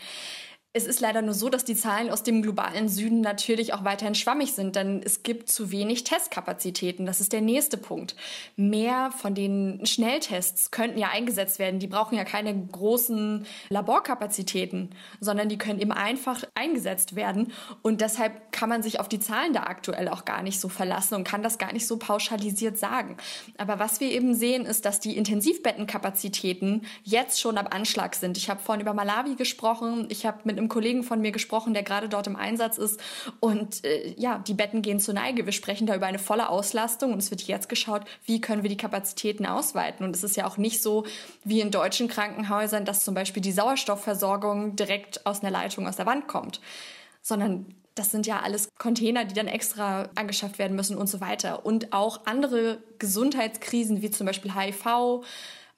Es 0.73 0.87
ist 0.87 1.01
leider 1.01 1.21
nur 1.21 1.35
so, 1.35 1.49
dass 1.49 1.65
die 1.65 1.75
Zahlen 1.75 2.11
aus 2.11 2.23
dem 2.23 2.43
globalen 2.43 2.89
Süden 2.89 3.23
natürlich 3.23 3.75
auch 3.75 3.83
weiterhin 3.83 4.15
schwammig 4.15 4.53
sind, 4.53 4.77
denn 4.77 5.03
es 5.05 5.25
gibt 5.25 5.49
zu 5.49 5.73
wenig 5.73 6.05
Testkapazitäten. 6.05 7.07
Das 7.07 7.21
ist 7.21 7.33
der 7.33 7.41
nächste 7.41 7.77
Punkt. 7.77 8.15
Mehr 8.55 9.11
von 9.11 9.35
den 9.35 9.85
Schnelltests 9.85 10.71
könnten 10.71 10.97
ja 10.97 11.09
eingesetzt 11.09 11.59
werden. 11.59 11.81
Die 11.81 11.89
brauchen 11.89 12.17
ja 12.17 12.23
keine 12.23 12.57
großen 12.57 13.47
Laborkapazitäten, 13.69 14.91
sondern 15.19 15.49
die 15.49 15.59
können 15.59 15.81
eben 15.81 15.91
einfach 15.91 16.45
eingesetzt 16.55 17.17
werden. 17.17 17.53
Und 17.83 18.01
deshalb 18.01 18.53
kann 18.53 18.69
man 18.69 18.85
sich 18.85 19.01
auf 19.01 19.09
die 19.09 19.19
Zahlen 19.19 19.53
da 19.53 19.65
aktuell 19.65 20.09
auch 20.09 20.25
gar 20.25 20.45
nicht 20.45 20.61
so 20.61 20.69
verlassen 20.69 21.17
und 21.17 21.25
kann 21.25 21.43
das 21.43 21.59
gar 21.59 21.73
nicht 21.73 21.89
so 21.89 21.97
pauschalisiert 21.97 22.79
sagen. 22.79 23.17
Aber 23.59 23.81
was 23.81 23.99
wir 23.99 24.13
eben 24.13 24.37
sehen, 24.37 24.67
ist, 24.67 24.85
dass 24.85 25.01
die 25.01 25.17
Intensivbettenkapazitäten 25.17 26.87
jetzt 27.03 27.41
schon 27.41 27.59
am 27.59 27.67
Anschlag 27.67 28.15
sind. 28.15 28.37
Ich 28.37 28.49
habe 28.49 28.61
vorhin 28.61 28.83
über 28.83 28.95
Malawi 28.95 29.35
gesprochen. 29.35 30.07
Ich 30.11 30.27
habe 30.27 30.39
mit 30.45 30.60
einem 30.61 30.69
Kollegen 30.69 31.03
von 31.03 31.21
mir 31.21 31.33
gesprochen, 31.33 31.75
der 31.75 31.83
gerade 31.83 32.09
dort 32.09 32.27
im 32.27 32.37
Einsatz 32.37 32.79
ist. 32.79 33.01
Und 33.41 33.85
äh, 33.85 34.15
ja, 34.17 34.39
die 34.39 34.55
Betten 34.55 34.83
gehen 34.83 35.01
zur 35.01 35.15
Neige. 35.15 35.47
Wir 35.47 35.53
sprechen 35.53 35.87
da 35.87 35.97
über 35.97 36.07
eine 36.07 36.19
volle 36.19 36.49
Auslastung 36.49 37.13
und 37.13 37.19
es 37.19 37.31
wird 37.31 37.43
jetzt 37.43 37.69
geschaut, 37.69 38.03
wie 38.27 38.41
können 38.41 38.63
wir 38.63 38.71
die 38.71 38.77
Kapazitäten 38.77 39.47
ausweiten. 39.47 40.05
Und 40.05 40.15
es 40.15 40.23
ist 40.23 40.37
ja 40.37 40.47
auch 40.47 40.57
nicht 40.57 40.83
so 40.83 41.05
wie 41.45 41.61
in 41.61 41.71
deutschen 41.71 42.09
Krankenhäusern, 42.09 42.85
dass 42.85 43.05
zum 43.05 43.15
Beispiel 43.15 43.43
die 43.43 43.53
Sauerstoffversorgung 43.53 44.77
direkt 44.77 45.27
aus 45.27 45.41
einer 45.41 45.51
Leitung 45.51 45.89
aus 45.89 45.97
der 45.97 46.07
Wand 46.07 46.29
kommt, 46.29 46.61
sondern 47.23 47.75
das 47.95 48.11
sind 48.11 48.27
ja 48.27 48.41
alles 48.41 48.69
Container, 48.79 49.25
die 49.25 49.35
dann 49.35 49.49
extra 49.49 50.09
angeschafft 50.15 50.59
werden 50.59 50.77
müssen 50.77 50.97
und 50.97 51.09
so 51.09 51.21
weiter. 51.21 51.67
Und 51.67 51.93
auch 51.93 52.21
andere 52.25 52.79
Gesundheitskrisen 52.99 54.01
wie 54.01 54.11
zum 54.11 54.27
Beispiel 54.27 54.55
HIV, 54.55 55.23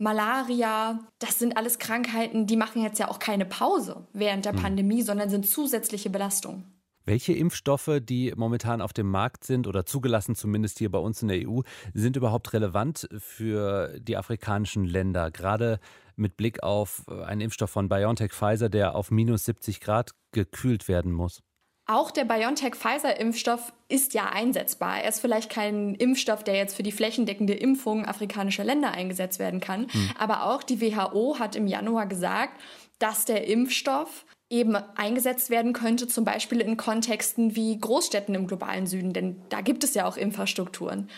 Malaria, 0.02 0.98
das 1.20 1.38
sind 1.38 1.56
alles 1.56 1.78
Krankheiten, 1.78 2.48
die 2.48 2.56
machen 2.56 2.82
jetzt 2.82 2.98
ja 2.98 3.08
auch 3.08 3.20
keine 3.20 3.44
Pause 3.44 4.08
während 4.12 4.44
der 4.44 4.52
hm. 4.52 4.60
Pandemie, 4.60 5.02
sondern 5.02 5.30
sind 5.30 5.48
zusätzliche 5.48 6.10
Belastungen. 6.10 6.64
Welche 7.04 7.32
Impfstoffe, 7.32 8.00
die 8.00 8.32
momentan 8.36 8.80
auf 8.80 8.92
dem 8.92 9.08
Markt 9.08 9.44
sind 9.44 9.68
oder 9.68 9.86
zugelassen, 9.86 10.34
zumindest 10.34 10.78
hier 10.78 10.90
bei 10.90 10.98
uns 10.98 11.22
in 11.22 11.28
der 11.28 11.48
EU, 11.48 11.60
sind 11.94 12.16
überhaupt 12.16 12.52
relevant 12.52 13.08
für 13.18 13.98
die 14.00 14.16
afrikanischen 14.16 14.84
Länder? 14.84 15.30
Gerade 15.30 15.78
mit 16.16 16.36
Blick 16.36 16.62
auf 16.64 17.08
einen 17.08 17.40
Impfstoff 17.40 17.70
von 17.70 17.88
BioNTech 17.88 18.32
Pfizer, 18.32 18.68
der 18.68 18.96
auf 18.96 19.10
minus 19.12 19.44
70 19.44 19.80
Grad 19.80 20.12
gekühlt 20.32 20.88
werden 20.88 21.12
muss. 21.12 21.42
Auch 21.86 22.10
der 22.10 22.24
BioNTech-Pfizer-Impfstoff 22.24 23.72
ist 23.88 24.14
ja 24.14 24.26
einsetzbar. 24.26 25.02
Er 25.02 25.08
ist 25.08 25.20
vielleicht 25.20 25.50
kein 25.50 25.94
Impfstoff, 25.96 26.44
der 26.44 26.54
jetzt 26.54 26.76
für 26.76 26.84
die 26.84 26.92
flächendeckende 26.92 27.54
Impfung 27.54 28.06
afrikanischer 28.06 28.64
Länder 28.64 28.92
eingesetzt 28.92 29.38
werden 29.38 29.60
kann. 29.60 29.88
Hm. 29.90 30.10
Aber 30.18 30.44
auch 30.44 30.62
die 30.62 30.80
WHO 30.80 31.38
hat 31.38 31.56
im 31.56 31.66
Januar 31.66 32.06
gesagt, 32.06 32.60
dass 32.98 33.24
der 33.24 33.48
Impfstoff 33.48 34.24
eben 34.48 34.76
eingesetzt 34.76 35.48
werden 35.50 35.72
könnte, 35.72 36.06
zum 36.06 36.24
Beispiel 36.24 36.60
in 36.60 36.76
Kontexten 36.76 37.56
wie 37.56 37.78
Großstädten 37.78 38.34
im 38.34 38.46
globalen 38.46 38.86
Süden, 38.86 39.14
denn 39.14 39.40
da 39.48 39.62
gibt 39.62 39.82
es 39.82 39.94
ja 39.94 40.06
auch 40.06 40.18
Infrastrukturen. 40.18 41.08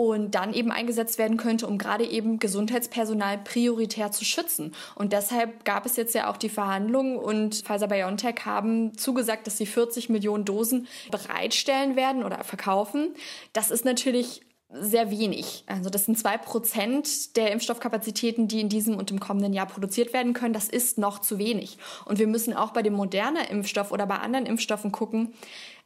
Und 0.00 0.34
dann 0.34 0.54
eben 0.54 0.72
eingesetzt 0.72 1.18
werden 1.18 1.36
könnte, 1.36 1.66
um 1.66 1.76
gerade 1.76 2.06
eben 2.06 2.38
Gesundheitspersonal 2.38 3.36
prioritär 3.36 4.10
zu 4.10 4.24
schützen. 4.24 4.74
Und 4.94 5.12
deshalb 5.12 5.66
gab 5.66 5.84
es 5.84 5.96
jetzt 5.96 6.14
ja 6.14 6.30
auch 6.30 6.38
die 6.38 6.48
Verhandlungen 6.48 7.18
und 7.18 7.56
Pfizer 7.56 7.86
BioNTech 7.86 8.46
haben 8.46 8.96
zugesagt, 8.96 9.46
dass 9.46 9.58
sie 9.58 9.66
40 9.66 10.08
Millionen 10.08 10.46
Dosen 10.46 10.88
bereitstellen 11.10 11.96
werden 11.96 12.24
oder 12.24 12.42
verkaufen. 12.44 13.14
Das 13.52 13.70
ist 13.70 13.84
natürlich 13.84 14.40
sehr 14.72 15.10
wenig. 15.10 15.64
Also 15.66 15.90
das 15.90 16.06
sind 16.06 16.18
zwei 16.18 16.38
Prozent 16.38 17.36
der 17.36 17.50
Impfstoffkapazitäten, 17.50 18.48
die 18.48 18.60
in 18.60 18.70
diesem 18.70 18.96
und 18.96 19.10
im 19.10 19.20
kommenden 19.20 19.52
Jahr 19.52 19.66
produziert 19.66 20.14
werden 20.14 20.32
können. 20.32 20.54
Das 20.54 20.68
ist 20.68 20.96
noch 20.96 21.18
zu 21.18 21.38
wenig. 21.38 21.76
Und 22.06 22.18
wir 22.18 22.26
müssen 22.26 22.54
auch 22.54 22.70
bei 22.70 22.80
dem 22.82 22.94
modernen 22.94 23.44
Impfstoff 23.44 23.92
oder 23.92 24.06
bei 24.06 24.16
anderen 24.16 24.46
Impfstoffen 24.46 24.92
gucken. 24.92 25.34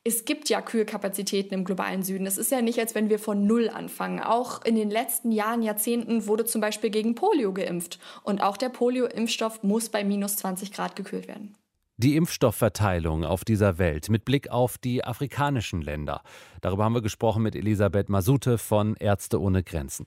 Es 0.07 0.27
gibt 0.27 0.51
ja 0.51 0.61
Kühlkapazitäten 0.61 1.55
im 1.55 1.65
globalen 1.65 2.03
Süden. 2.03 2.27
Es 2.27 2.37
ist 2.37 2.53
ja 2.53 2.61
nicht, 2.61 2.79
als 2.79 2.95
wenn 2.95 3.09
wir 3.09 3.19
von 3.19 3.47
Null 3.47 3.71
anfangen. 3.71 4.21
Auch 4.21 4.63
in 4.63 4.75
den 4.75 4.91
letzten 4.91 5.33
Jahren, 5.33 5.63
Jahrzehnten 5.63 6.27
wurde 6.27 6.45
zum 6.45 6.61
Beispiel 6.61 6.91
gegen 6.91 7.15
Polio 7.15 7.55
geimpft. 7.55 7.99
Und 8.23 8.43
auch 8.43 8.59
der 8.59 8.69
Polio-Impfstoff 8.69 9.63
muss 9.63 9.89
bei 9.89 10.05
minus 10.05 10.37
20 10.37 10.73
Grad 10.73 10.95
gekühlt 10.95 11.27
werden. 11.27 11.55
Die 11.97 12.17
Impfstoffverteilung 12.17 13.25
auf 13.25 13.47
dieser 13.47 13.79
Welt 13.79 14.11
mit 14.11 14.27
Blick 14.27 14.51
auf 14.51 14.77
die 14.77 15.03
afrikanischen 15.03 15.81
Länder. 15.81 16.21
Darüber 16.61 16.85
haben 16.85 16.95
wir 16.95 17.03
gesprochen 17.03 17.43
mit 17.43 17.57
Elisabeth 17.57 18.11
Masute 18.11 18.59
von 18.59 18.97
Ärzte 18.97 19.41
ohne 19.41 19.63
Grenzen. 19.63 20.07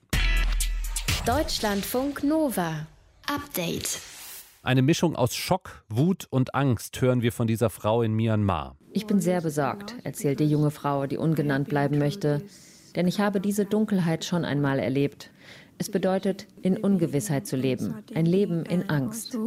Deutschlandfunk 1.26 2.22
Nova. 2.22 2.86
Update. 3.26 4.00
Eine 4.62 4.82
Mischung 4.82 5.14
aus 5.14 5.36
Schock, 5.36 5.84
Wut 5.88 6.26
und 6.30 6.54
Angst 6.54 7.00
hören 7.00 7.22
wir 7.22 7.32
von 7.32 7.46
dieser 7.46 7.70
Frau 7.70 8.02
in 8.02 8.12
Myanmar. 8.14 8.76
Ich 8.92 9.06
bin 9.06 9.20
sehr 9.20 9.40
besorgt, 9.40 9.94
erzählt 10.02 10.40
die 10.40 10.50
junge 10.50 10.72
Frau, 10.72 11.06
die 11.06 11.16
ungenannt 11.16 11.68
bleiben 11.68 11.98
möchte. 11.98 12.42
Denn 12.96 13.06
ich 13.06 13.20
habe 13.20 13.40
diese 13.40 13.64
Dunkelheit 13.64 14.24
schon 14.24 14.44
einmal 14.44 14.80
erlebt. 14.80 15.30
Es 15.78 15.90
bedeutet, 15.90 16.48
in 16.62 16.76
Ungewissheit 16.76 17.46
zu 17.46 17.54
leben, 17.54 17.94
ein 18.14 18.26
Leben 18.26 18.64
in 18.66 18.90
Angst. 18.90 19.38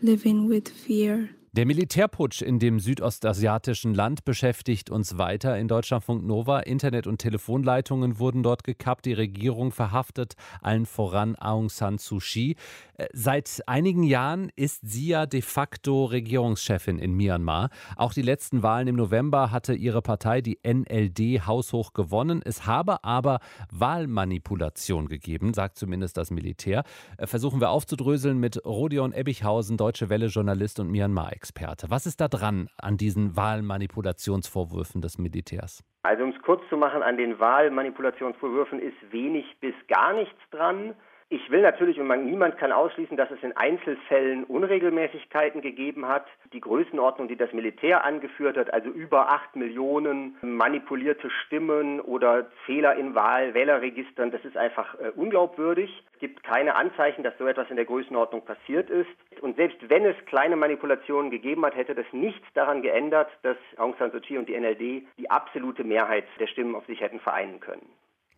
Living 0.00 0.48
with 0.48 0.70
fear. 0.70 1.28
Der 1.56 1.64
Militärputsch 1.64 2.42
in 2.42 2.58
dem 2.58 2.80
südostasiatischen 2.80 3.94
Land 3.94 4.26
beschäftigt 4.26 4.90
uns 4.90 5.16
weiter. 5.16 5.56
In 5.56 5.68
Deutschlandfunk 5.68 6.22
Nova 6.22 6.60
Internet- 6.60 7.06
und 7.06 7.16
Telefonleitungen 7.16 8.18
wurden 8.18 8.42
dort 8.42 8.62
gekappt, 8.62 9.06
die 9.06 9.14
Regierung 9.14 9.72
verhaftet, 9.72 10.34
allen 10.60 10.84
voran 10.84 11.34
Aung 11.36 11.70
San 11.70 11.96
Suu 11.96 12.18
Kyi. 12.18 12.56
Äh, 12.98 13.06
seit 13.14 13.62
einigen 13.66 14.02
Jahren 14.02 14.52
ist 14.54 14.82
sie 14.82 15.08
ja 15.08 15.24
de 15.24 15.40
facto 15.40 16.04
Regierungschefin 16.04 16.98
in 16.98 17.14
Myanmar. 17.14 17.70
Auch 17.96 18.12
die 18.12 18.20
letzten 18.20 18.62
Wahlen 18.62 18.88
im 18.88 18.96
November 18.96 19.50
hatte 19.50 19.72
ihre 19.72 20.02
Partei, 20.02 20.42
die 20.42 20.58
NLD, 20.62 21.46
haushoch 21.46 21.94
gewonnen. 21.94 22.42
Es 22.44 22.66
habe 22.66 23.02
aber 23.02 23.40
Wahlmanipulation 23.72 25.08
gegeben, 25.08 25.54
sagt 25.54 25.78
zumindest 25.78 26.18
das 26.18 26.30
Militär. 26.30 26.84
Äh, 27.16 27.26
versuchen 27.26 27.62
wir 27.62 27.70
aufzudröseln 27.70 28.36
mit 28.36 28.62
Rodion 28.66 29.14
Ebbichhausen, 29.14 29.78
Deutsche 29.78 30.10
Welle-Journalist 30.10 30.80
und 30.80 30.90
Myanmar-Experte. 30.90 31.45
Experte. 31.46 31.90
Was 31.90 32.06
ist 32.06 32.20
da 32.20 32.26
dran 32.26 32.68
an 32.76 32.96
diesen 32.96 33.36
Wahlmanipulationsvorwürfen 33.36 35.00
des 35.00 35.16
Militärs? 35.16 35.84
Also 36.02 36.24
um 36.24 36.30
es 36.30 36.42
kurz 36.42 36.60
zu 36.68 36.76
machen, 36.76 37.02
an 37.04 37.16
den 37.16 37.38
Wahlmanipulationsvorwürfen 37.38 38.80
ist 38.80 38.96
wenig 39.12 39.44
bis 39.60 39.74
gar 39.86 40.12
nichts 40.12 40.40
dran. 40.50 40.94
Ich 41.28 41.50
will 41.50 41.62
natürlich, 41.62 41.98
und 41.98 42.06
man, 42.06 42.24
niemand 42.24 42.56
kann 42.56 42.70
ausschließen, 42.70 43.16
dass 43.16 43.28
es 43.32 43.42
in 43.42 43.56
Einzelfällen 43.56 44.44
Unregelmäßigkeiten 44.44 45.60
gegeben 45.60 46.06
hat. 46.06 46.24
Die 46.52 46.60
Größenordnung, 46.60 47.26
die 47.26 47.34
das 47.34 47.52
Militär 47.52 48.04
angeführt 48.04 48.56
hat, 48.56 48.72
also 48.72 48.90
über 48.90 49.28
acht 49.30 49.56
Millionen 49.56 50.36
manipulierte 50.40 51.28
Stimmen 51.30 52.00
oder 52.00 52.46
Fehler 52.64 52.94
in 52.94 53.16
Wahl, 53.16 53.54
Wählerregistern, 53.54 54.30
das 54.30 54.44
ist 54.44 54.56
einfach 54.56 54.94
äh, 55.00 55.10
unglaubwürdig. 55.16 56.04
Es 56.12 56.20
gibt 56.20 56.44
keine 56.44 56.76
Anzeichen, 56.76 57.24
dass 57.24 57.36
so 57.38 57.46
etwas 57.48 57.68
in 57.70 57.76
der 57.76 57.86
Größenordnung 57.86 58.44
passiert 58.44 58.88
ist. 58.88 59.10
Und 59.40 59.56
selbst 59.56 59.78
wenn 59.88 60.04
es 60.04 60.14
kleine 60.26 60.54
Manipulationen 60.54 61.32
gegeben 61.32 61.64
hat, 61.66 61.74
hätte 61.74 61.96
das 61.96 62.06
nichts 62.12 62.46
daran 62.54 62.82
geändert, 62.82 63.30
dass 63.42 63.56
Aung 63.78 63.96
San 63.98 64.12
Suu 64.12 64.20
Kyi 64.20 64.38
und 64.38 64.48
die 64.48 64.56
NLD 64.56 65.08
die 65.18 65.28
absolute 65.28 65.82
Mehrheit 65.82 66.26
der 66.38 66.46
Stimmen 66.46 66.76
auf 66.76 66.86
sich 66.86 67.00
hätten 67.00 67.18
vereinen 67.18 67.58
können. 67.58 67.88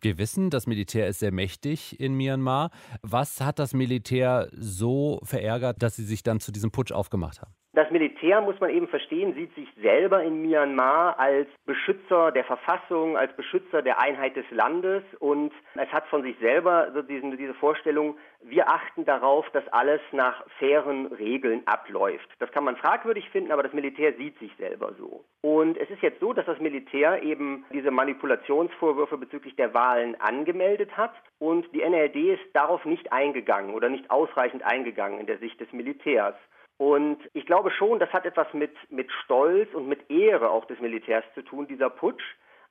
Wir 0.01 0.17
wissen, 0.17 0.49
das 0.49 0.67
Militär 0.67 1.07
ist 1.07 1.19
sehr 1.19 1.31
mächtig 1.31 1.99
in 1.99 2.13
Myanmar. 2.13 2.71
Was 3.01 3.41
hat 3.41 3.59
das 3.59 3.73
Militär 3.73 4.49
so 4.53 5.19
verärgert, 5.23 5.81
dass 5.81 5.95
sie 5.95 6.05
sich 6.05 6.23
dann 6.23 6.39
zu 6.39 6.51
diesem 6.51 6.71
Putsch 6.71 6.91
aufgemacht 6.91 7.41
haben? 7.41 7.53
Das 7.73 7.91
Militär, 7.91 8.41
muss 8.41 8.59
man 8.59 8.71
eben 8.71 8.87
verstehen, 8.87 9.35
sieht 9.35 9.53
sich 9.53 9.67
selber 9.79 10.23
in 10.23 10.41
Myanmar 10.41 11.19
als 11.19 11.47
Beschützer 11.67 12.31
der 12.31 12.43
Verfassung, 12.43 13.15
als 13.15 13.31
Beschützer 13.35 13.83
der 13.83 14.01
Einheit 14.01 14.35
des 14.35 14.49
Landes 14.49 15.03
und 15.19 15.53
es 15.75 15.87
hat 15.89 16.07
von 16.07 16.23
sich 16.23 16.35
selber 16.39 16.91
so 16.95 17.03
diesen, 17.03 17.37
diese 17.37 17.53
Vorstellung, 17.53 18.17
wir 18.41 18.69
achten 18.69 19.05
darauf, 19.05 19.47
dass 19.51 19.67
alles 19.67 20.01
nach 20.11 20.43
fairen 20.57 21.07
Regeln 21.07 21.61
abläuft. 21.67 22.27
Das 22.39 22.51
kann 22.51 22.63
man 22.63 22.75
fragwürdig 22.75 23.29
finden, 23.29 23.51
aber 23.51 23.61
das 23.61 23.73
Militär 23.73 24.13
sieht 24.13 24.39
sich 24.39 24.51
selber 24.57 24.93
so. 24.97 25.23
Und 25.41 25.77
es 25.77 25.91
ist 25.91 26.01
jetzt 26.01 26.21
so, 26.21 26.33
dass 26.33 26.47
das 26.47 26.59
Militär 26.59 27.21
eben 27.21 27.65
diese 27.71 27.91
Manipulationsvorwürfe 27.91 29.17
bezüglich 29.17 29.55
der 29.55 29.75
Wahlen 29.75 30.19
angemeldet 30.19 30.97
hat 30.97 31.13
und 31.37 31.71
die 31.75 31.87
NLD 31.87 32.15
ist 32.33 32.43
darauf 32.53 32.83
nicht 32.85 33.13
eingegangen 33.13 33.75
oder 33.75 33.89
nicht 33.89 34.09
ausreichend 34.09 34.63
eingegangen 34.63 35.19
in 35.19 35.27
der 35.27 35.37
Sicht 35.37 35.59
des 35.59 35.71
Militärs. 35.71 36.35
Und 36.79 37.19
ich 37.33 37.45
glaube 37.45 37.71
schon, 37.71 37.99
das 37.99 38.13
hat 38.13 38.25
etwas 38.25 38.47
mit, 38.53 38.71
mit 38.89 39.11
Stolz 39.11 39.73
und 39.73 39.89
mit 39.89 40.09
Ehre 40.09 40.49
auch 40.49 40.63
des 40.63 40.79
Militärs 40.79 41.25
zu 41.35 41.41
tun, 41.41 41.67
dieser 41.67 41.89
Putsch. 41.89 42.23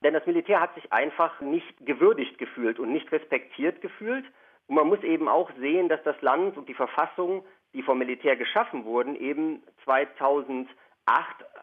Denn 0.03 0.15
das 0.15 0.25
Militär 0.25 0.63
hat 0.63 0.75
sich 0.75 0.91
einfach 0.91 1.43
nicht 1.43 1.85
gewürdigt 1.85 2.39
gefühlt 2.39 2.79
und 2.79 2.91
nicht 2.91 3.13
respektiert 3.13 3.83
gefühlt. 3.83 4.25
Und 4.67 4.77
man 4.77 4.87
muss 4.87 5.03
eben 5.03 5.29
auch 5.29 5.51
sehen, 5.59 5.91
dass 5.91 6.03
das 6.05 6.19
Land 6.23 6.57
und 6.57 6.71
die 6.71 6.75
Verfassung, 6.75 7.45
die 7.75 7.83
vom 7.83 7.99
Militär 7.99 8.37
geschaffen 8.37 8.87
wurden, 8.87 9.15
eben 9.15 9.63
2008 9.85 10.69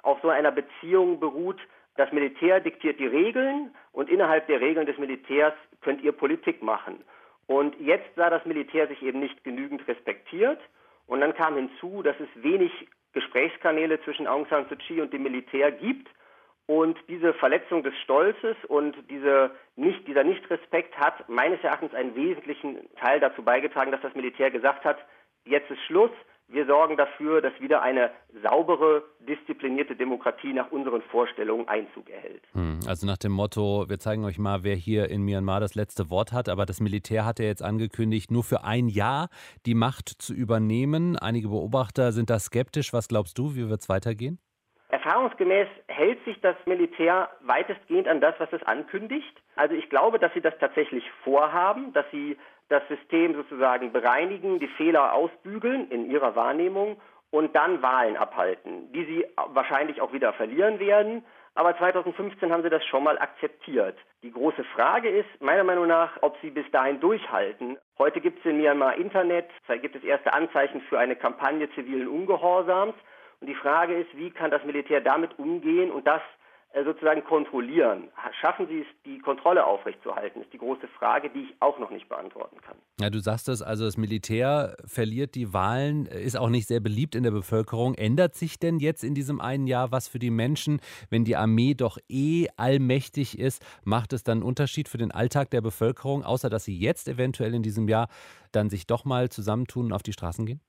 auf 0.03 0.19
so 0.21 0.29
einer 0.29 0.51
Beziehung 0.51 1.19
beruht. 1.19 1.59
Das 1.95 2.11
Militär 2.11 2.59
diktiert 2.59 2.99
die 2.99 3.07
Regeln 3.07 3.73
und 3.91 4.07
innerhalb 4.07 4.45
der 4.45 4.61
Regeln 4.61 4.85
des 4.85 4.99
Militärs 4.99 5.55
könnt 5.81 6.03
ihr 6.03 6.11
Politik 6.11 6.61
machen. 6.61 7.03
Und 7.47 7.75
jetzt 7.79 8.13
sah 8.15 8.29
das 8.29 8.45
Militär 8.45 8.87
sich 8.87 9.01
eben 9.01 9.19
nicht 9.19 9.43
genügend 9.43 9.87
respektiert 9.87 10.59
und 11.07 11.21
dann 11.21 11.35
kam 11.35 11.55
hinzu, 11.55 12.01
dass 12.01 12.15
es 12.19 12.43
wenig 12.43 12.71
Gesprächskanäle 13.13 14.01
zwischen 14.03 14.27
Aung 14.27 14.45
San 14.49 14.67
Suu 14.67 14.75
Kyi 14.75 15.01
und 15.01 15.13
dem 15.13 15.23
Militär 15.23 15.71
gibt. 15.71 16.09
Und 16.67 16.97
diese 17.07 17.33
Verletzung 17.35 17.83
des 17.83 17.93
Stolzes 18.03 18.57
und 18.67 18.95
diese 19.09 19.51
nicht, 19.75 20.07
dieser 20.07 20.23
Nichtrespekt 20.23 20.97
hat 20.97 21.29
meines 21.29 21.63
Erachtens 21.63 21.93
einen 21.93 22.15
wesentlichen 22.15 22.89
Teil 22.95 23.19
dazu 23.19 23.43
beigetragen, 23.43 23.91
dass 23.91 24.01
das 24.01 24.15
Militär 24.15 24.49
gesagt 24.49 24.83
hat, 24.83 24.97
jetzt 25.45 25.69
ist 25.69 25.81
Schluss, 25.83 26.09
wir 26.47 26.65
sorgen 26.67 26.95
dafür, 26.95 27.41
dass 27.41 27.53
wieder 27.59 27.81
eine 27.81 28.11
saubere, 28.43 29.03
disziplinierte 29.19 29.95
Demokratie 29.95 30.53
nach 30.53 30.71
unseren 30.71 31.01
Vorstellungen 31.01 31.67
Einzug 31.67 32.09
erhält. 32.09 32.43
Hm, 32.53 32.79
also 32.87 33.07
nach 33.07 33.17
dem 33.17 33.31
Motto, 33.31 33.85
wir 33.89 33.99
zeigen 33.99 34.23
euch 34.25 34.37
mal, 34.37 34.63
wer 34.63 34.75
hier 34.75 35.09
in 35.09 35.23
Myanmar 35.23 35.59
das 35.59 35.75
letzte 35.75 36.09
Wort 36.09 36.31
hat. 36.31 36.47
Aber 36.47 36.65
das 36.65 36.79
Militär 36.79 37.25
hat 37.25 37.39
ja 37.39 37.45
jetzt 37.45 37.63
angekündigt, 37.63 38.31
nur 38.31 38.43
für 38.43 38.63
ein 38.63 38.87
Jahr 38.87 39.29
die 39.65 39.73
Macht 39.73 40.09
zu 40.09 40.33
übernehmen. 40.33 41.17
Einige 41.17 41.49
Beobachter 41.49 42.11
sind 42.11 42.29
da 42.29 42.39
skeptisch. 42.39 42.93
Was 42.93 43.07
glaubst 43.07 43.37
du, 43.37 43.55
wie 43.55 43.69
wird 43.69 43.81
es 43.81 43.89
weitergehen? 43.89 44.39
Erfahrungsgemäß 44.95 45.67
hält 45.87 46.23
sich 46.23 46.39
das 46.39 46.55
Militär 46.65 47.29
weitestgehend 47.41 48.07
an 48.07 48.21
das, 48.21 48.33
was 48.39 48.51
es 48.53 48.63
ankündigt. 48.63 49.41
Also 49.57 49.75
ich 49.75 49.89
glaube, 49.89 50.19
dass 50.19 50.33
sie 50.33 50.39
das 50.39 50.57
tatsächlich 50.57 51.03
vorhaben, 51.25 51.91
dass 51.91 52.05
sie 52.11 52.37
das 52.69 52.81
System 52.87 53.35
sozusagen 53.35 53.91
bereinigen, 53.91 54.59
die 54.59 54.69
Fehler 54.69 55.11
ausbügeln 55.11 55.91
in 55.91 56.09
ihrer 56.09 56.37
Wahrnehmung 56.37 56.95
und 57.29 57.53
dann 57.57 57.81
Wahlen 57.81 58.15
abhalten, 58.15 58.89
die 58.93 59.03
sie 59.03 59.25
wahrscheinlich 59.47 59.99
auch 59.99 60.13
wieder 60.13 60.31
verlieren 60.31 60.79
werden. 60.79 61.25
Aber 61.55 61.77
2015 61.77 62.53
haben 62.53 62.63
sie 62.63 62.69
das 62.69 62.85
schon 62.85 63.03
mal 63.03 63.19
akzeptiert. 63.19 63.97
Die 64.23 64.31
große 64.31 64.63
Frage 64.75 65.09
ist 65.09 65.41
meiner 65.41 65.65
Meinung 65.65 65.87
nach, 65.87 66.11
ob 66.21 66.37
sie 66.41 66.51
bis 66.51 66.69
dahin 66.71 67.01
durchhalten. 67.01 67.77
Heute 67.97 68.21
gibt 68.21 68.39
es 68.39 68.45
in 68.45 68.57
Myanmar 68.57 68.95
Internet, 68.95 69.49
da 69.67 69.75
gibt 69.75 69.97
es 69.97 70.03
erste 70.05 70.33
Anzeichen 70.33 70.79
für 70.87 70.99
eine 70.99 71.17
Kampagne 71.17 71.69
zivilen 71.71 72.07
Ungehorsams. 72.07 72.95
Und 73.45 73.51
die 73.51 73.61
Frage 73.61 73.93
ist, 73.93 74.07
wie 74.17 74.31
kann 74.31 74.49
das 74.49 74.65
Militär 74.65 75.01
damit 75.01 75.37
umgehen 75.37 75.91
und 75.91 76.07
das 76.07 76.21
äh, 76.73 76.83
sozusagen 76.83 77.23
kontrollieren. 77.23 78.09
Schaffen 78.41 78.67
Sie 78.67 78.79
es, 78.79 78.87
die 79.05 79.19
Kontrolle 79.19 79.63
aufrechtzuerhalten, 79.63 80.41
ist 80.41 80.51
die 80.51 80.57
große 80.57 80.87
Frage, 80.97 81.29
die 81.29 81.41
ich 81.41 81.55
auch 81.59 81.77
noch 81.77 81.91
nicht 81.91 82.09
beantworten 82.09 82.57
kann. 82.61 82.75
Ja, 82.99 83.11
du 83.11 83.19
sagst 83.19 83.47
es, 83.49 83.61
also 83.61 83.85
das 83.85 83.97
Militär 83.97 84.75
verliert 84.87 85.35
die 85.35 85.53
Wahlen, 85.53 86.07
ist 86.07 86.35
auch 86.35 86.49
nicht 86.49 86.67
sehr 86.67 86.79
beliebt 86.79 87.13
in 87.13 87.21
der 87.21 87.29
Bevölkerung. 87.29 87.93
Ändert 87.93 88.33
sich 88.33 88.57
denn 88.57 88.79
jetzt 88.79 89.03
in 89.03 89.13
diesem 89.13 89.39
einen 89.39 89.67
Jahr 89.67 89.91
was 89.91 90.07
für 90.07 90.17
die 90.17 90.31
Menschen, 90.31 90.81
wenn 91.11 91.23
die 91.23 91.35
Armee 91.35 91.75
doch 91.75 91.99
eh 92.09 92.47
allmächtig 92.57 93.37
ist? 93.37 93.63
Macht 93.83 94.11
es 94.11 94.23
dann 94.23 94.39
einen 94.39 94.47
Unterschied 94.47 94.89
für 94.89 94.97
den 94.97 95.11
Alltag 95.11 95.51
der 95.51 95.61
Bevölkerung, 95.61 96.23
außer 96.23 96.49
dass 96.49 96.65
sie 96.65 96.75
jetzt 96.75 97.07
eventuell 97.07 97.53
in 97.53 97.61
diesem 97.61 97.87
Jahr 97.87 98.07
dann 98.51 98.71
sich 98.71 98.87
doch 98.87 99.05
mal 99.05 99.29
zusammentun 99.29 99.85
und 99.85 99.93
auf 99.93 100.01
die 100.01 100.13
Straßen 100.13 100.47
gehen? 100.47 100.61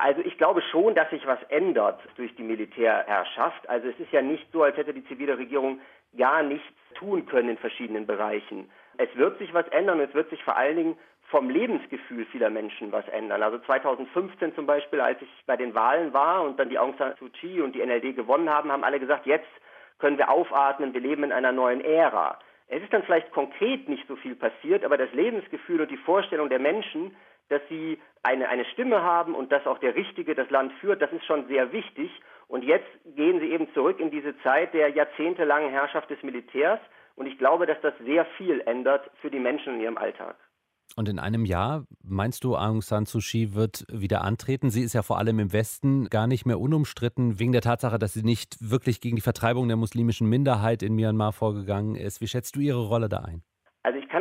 Also 0.00 0.22
ich 0.24 0.36
glaube 0.38 0.62
schon, 0.62 0.94
dass 0.94 1.08
sich 1.10 1.26
was 1.26 1.42
ändert 1.48 2.00
durch 2.16 2.34
die 2.36 2.42
Militärherrschaft. 2.42 3.68
Also 3.68 3.88
es 3.88 3.98
ist 3.98 4.12
ja 4.12 4.22
nicht 4.22 4.46
so, 4.52 4.62
als 4.62 4.76
hätte 4.76 4.94
die 4.94 5.06
zivile 5.06 5.38
Regierung 5.38 5.80
gar 6.16 6.42
nichts 6.42 6.66
tun 6.94 7.26
können 7.26 7.50
in 7.50 7.58
verschiedenen 7.58 8.06
Bereichen. 8.06 8.70
Es 8.98 9.14
wird 9.16 9.38
sich 9.38 9.52
was 9.52 9.66
ändern 9.68 10.00
und 10.00 10.08
es 10.08 10.14
wird 10.14 10.30
sich 10.30 10.42
vor 10.44 10.56
allen 10.56 10.76
Dingen 10.76 10.98
vom 11.30 11.50
Lebensgefühl 11.50 12.26
vieler 12.26 12.50
Menschen 12.50 12.92
was 12.92 13.06
ändern. 13.08 13.42
Also 13.42 13.58
2015 13.58 14.54
zum 14.54 14.66
Beispiel, 14.66 15.00
als 15.00 15.20
ich 15.22 15.28
bei 15.46 15.56
den 15.56 15.74
Wahlen 15.74 16.12
war 16.12 16.42
und 16.42 16.58
dann 16.58 16.68
die 16.68 16.78
Aung 16.78 16.94
San 16.98 17.14
Suu 17.18 17.28
Kyi 17.28 17.60
und 17.60 17.74
die 17.74 17.84
NLD 17.84 18.14
gewonnen 18.14 18.50
haben, 18.50 18.70
haben 18.70 18.84
alle 18.84 19.00
gesagt, 19.00 19.26
jetzt 19.26 19.48
können 19.98 20.18
wir 20.18 20.30
aufatmen, 20.30 20.92
wir 20.92 21.00
leben 21.00 21.24
in 21.24 21.32
einer 21.32 21.52
neuen 21.52 21.80
Ära. 21.80 22.38
Es 22.68 22.82
ist 22.82 22.92
dann 22.92 23.02
vielleicht 23.02 23.30
konkret 23.32 23.88
nicht 23.88 24.06
so 24.06 24.16
viel 24.16 24.34
passiert, 24.34 24.84
aber 24.84 24.96
das 24.96 25.12
Lebensgefühl 25.12 25.80
und 25.80 25.90
die 25.90 25.96
Vorstellung 25.96 26.48
der 26.48 26.58
Menschen, 26.58 27.14
dass 27.48 27.62
sie 27.68 27.98
eine, 28.22 28.48
eine 28.48 28.64
Stimme 28.66 29.02
haben 29.02 29.34
und 29.34 29.52
dass 29.52 29.66
auch 29.66 29.78
der 29.78 29.94
Richtige 29.94 30.34
das 30.34 30.50
Land 30.50 30.72
führt, 30.80 31.02
das 31.02 31.12
ist 31.12 31.24
schon 31.24 31.46
sehr 31.48 31.72
wichtig. 31.72 32.10
Und 32.48 32.64
jetzt 32.64 32.88
gehen 33.16 33.40
sie 33.40 33.50
eben 33.50 33.72
zurück 33.74 34.00
in 34.00 34.10
diese 34.10 34.36
Zeit 34.38 34.74
der 34.74 34.88
jahrzehntelangen 34.90 35.70
Herrschaft 35.70 36.10
des 36.10 36.22
Militärs. 36.22 36.80
Und 37.16 37.26
ich 37.26 37.38
glaube, 37.38 37.66
dass 37.66 37.80
das 37.80 37.94
sehr 38.04 38.24
viel 38.36 38.60
ändert 38.60 39.10
für 39.20 39.30
die 39.30 39.38
Menschen 39.38 39.74
in 39.74 39.80
ihrem 39.80 39.98
Alltag. 39.98 40.36
Und 40.96 41.08
in 41.08 41.18
einem 41.18 41.44
Jahr, 41.44 41.86
meinst 42.02 42.44
du, 42.44 42.56
Aung 42.56 42.80
San 42.80 43.04
Suu 43.06 43.18
Kyi 43.18 43.54
wird 43.54 43.84
wieder 43.90 44.22
antreten? 44.22 44.70
Sie 44.70 44.82
ist 44.82 44.92
ja 44.92 45.02
vor 45.02 45.18
allem 45.18 45.40
im 45.40 45.52
Westen 45.52 46.08
gar 46.08 46.26
nicht 46.26 46.46
mehr 46.46 46.60
unumstritten, 46.60 47.40
wegen 47.40 47.52
der 47.52 47.62
Tatsache, 47.62 47.98
dass 47.98 48.12
sie 48.12 48.22
nicht 48.22 48.56
wirklich 48.60 49.00
gegen 49.00 49.16
die 49.16 49.22
Vertreibung 49.22 49.66
der 49.66 49.76
muslimischen 49.76 50.28
Minderheit 50.28 50.82
in 50.82 50.94
Myanmar 50.94 51.32
vorgegangen 51.32 51.96
ist. 51.96 52.20
Wie 52.20 52.28
schätzt 52.28 52.54
du 52.54 52.60
ihre 52.60 52.86
Rolle 52.86 53.08
da 53.08 53.20
ein? 53.20 53.42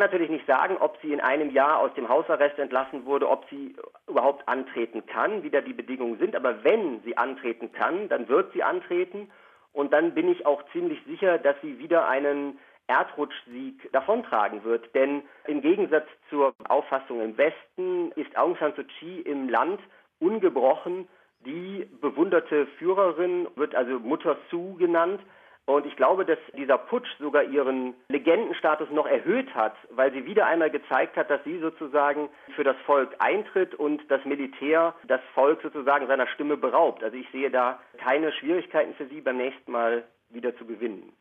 Ich 0.03 0.09
kann 0.09 0.19
natürlich 0.19 0.37
nicht 0.37 0.47
sagen, 0.47 0.75
ob 0.81 0.97
sie 1.01 1.13
in 1.13 1.21
einem 1.21 1.49
Jahr 1.51 1.79
aus 1.79 1.93
dem 1.93 2.09
Hausarrest 2.09 2.59
entlassen 2.59 3.05
wurde, 3.05 3.29
ob 3.29 3.45
sie 3.49 3.73
überhaupt 4.05 4.45
antreten 4.49 5.05
kann, 5.05 5.43
wie 5.43 5.49
da 5.49 5.61
die 5.61 5.71
Bedingungen 5.71 6.19
sind. 6.19 6.35
Aber 6.35 6.61
wenn 6.65 7.01
sie 7.05 7.15
antreten 7.15 7.71
kann, 7.71 8.09
dann 8.09 8.27
wird 8.27 8.51
sie 8.51 8.63
antreten. 8.63 9.31
Und 9.71 9.93
dann 9.93 10.13
bin 10.13 10.29
ich 10.29 10.45
auch 10.45 10.61
ziemlich 10.73 10.99
sicher, 11.07 11.37
dass 11.37 11.55
sie 11.61 11.79
wieder 11.79 12.05
einen 12.05 12.59
Erdrutschsieg 12.87 13.93
davontragen 13.93 14.65
wird. 14.65 14.93
Denn 14.93 15.21
im 15.47 15.61
Gegensatz 15.61 16.07
zur 16.29 16.53
Auffassung 16.67 17.21
im 17.21 17.37
Westen 17.37 18.11
ist 18.17 18.35
Aung 18.35 18.57
San 18.59 18.73
Suu 18.75 18.83
Kyi 18.99 19.21
im 19.21 19.47
Land 19.47 19.79
ungebrochen 20.19 21.07
die 21.45 21.87
bewunderte 22.01 22.67
Führerin, 22.77 23.47
wird 23.55 23.73
also 23.73 23.99
Mutter 23.99 24.35
Su 24.49 24.75
genannt. 24.75 25.21
Und 25.65 25.85
ich 25.85 25.95
glaube, 25.95 26.25
dass 26.25 26.39
dieser 26.57 26.77
Putsch 26.77 27.07
sogar 27.19 27.43
ihren 27.43 27.93
Legendenstatus 28.09 28.89
noch 28.91 29.05
erhöht 29.05 29.53
hat, 29.55 29.75
weil 29.91 30.11
sie 30.11 30.25
wieder 30.25 30.45
einmal 30.45 30.69
gezeigt 30.69 31.15
hat, 31.15 31.29
dass 31.29 31.41
sie 31.45 31.59
sozusagen 31.59 32.27
für 32.55 32.65
das 32.65 32.75
Volk 32.85 33.15
eintritt 33.19 33.73
und 33.73 34.01
das 34.09 34.23
Militär 34.25 34.93
das 35.07 35.21
Volk 35.33 35.61
sozusagen 35.61 36.07
seiner 36.07 36.27
Stimme 36.27 36.57
beraubt. 36.57 37.01
Also 37.01 37.15
ich 37.15 37.27
sehe 37.31 37.49
da 37.49 37.79
keine 37.97 38.33
Schwierigkeiten 38.33 38.93
für 38.95 39.07
sie 39.07 39.21
beim 39.21 39.37
nächsten 39.37 39.71
Mal 39.71 40.03
wieder 40.29 40.55
zu 40.57 40.65
gewinnen. 40.65 41.13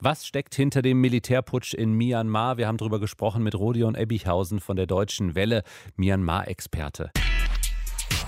Was 0.00 0.26
steckt 0.26 0.56
hinter 0.56 0.82
dem 0.82 1.00
Militärputsch 1.00 1.72
in 1.72 1.92
Myanmar? 1.92 2.56
Wir 2.56 2.66
haben 2.66 2.78
darüber 2.78 2.98
gesprochen 2.98 3.44
mit 3.44 3.54
Rodion 3.54 3.94
Ebbichhausen 3.94 4.58
von 4.58 4.74
der 4.76 4.86
Deutschen 4.86 5.36
Welle, 5.36 5.62
Myanmar-Experte. 5.96 7.12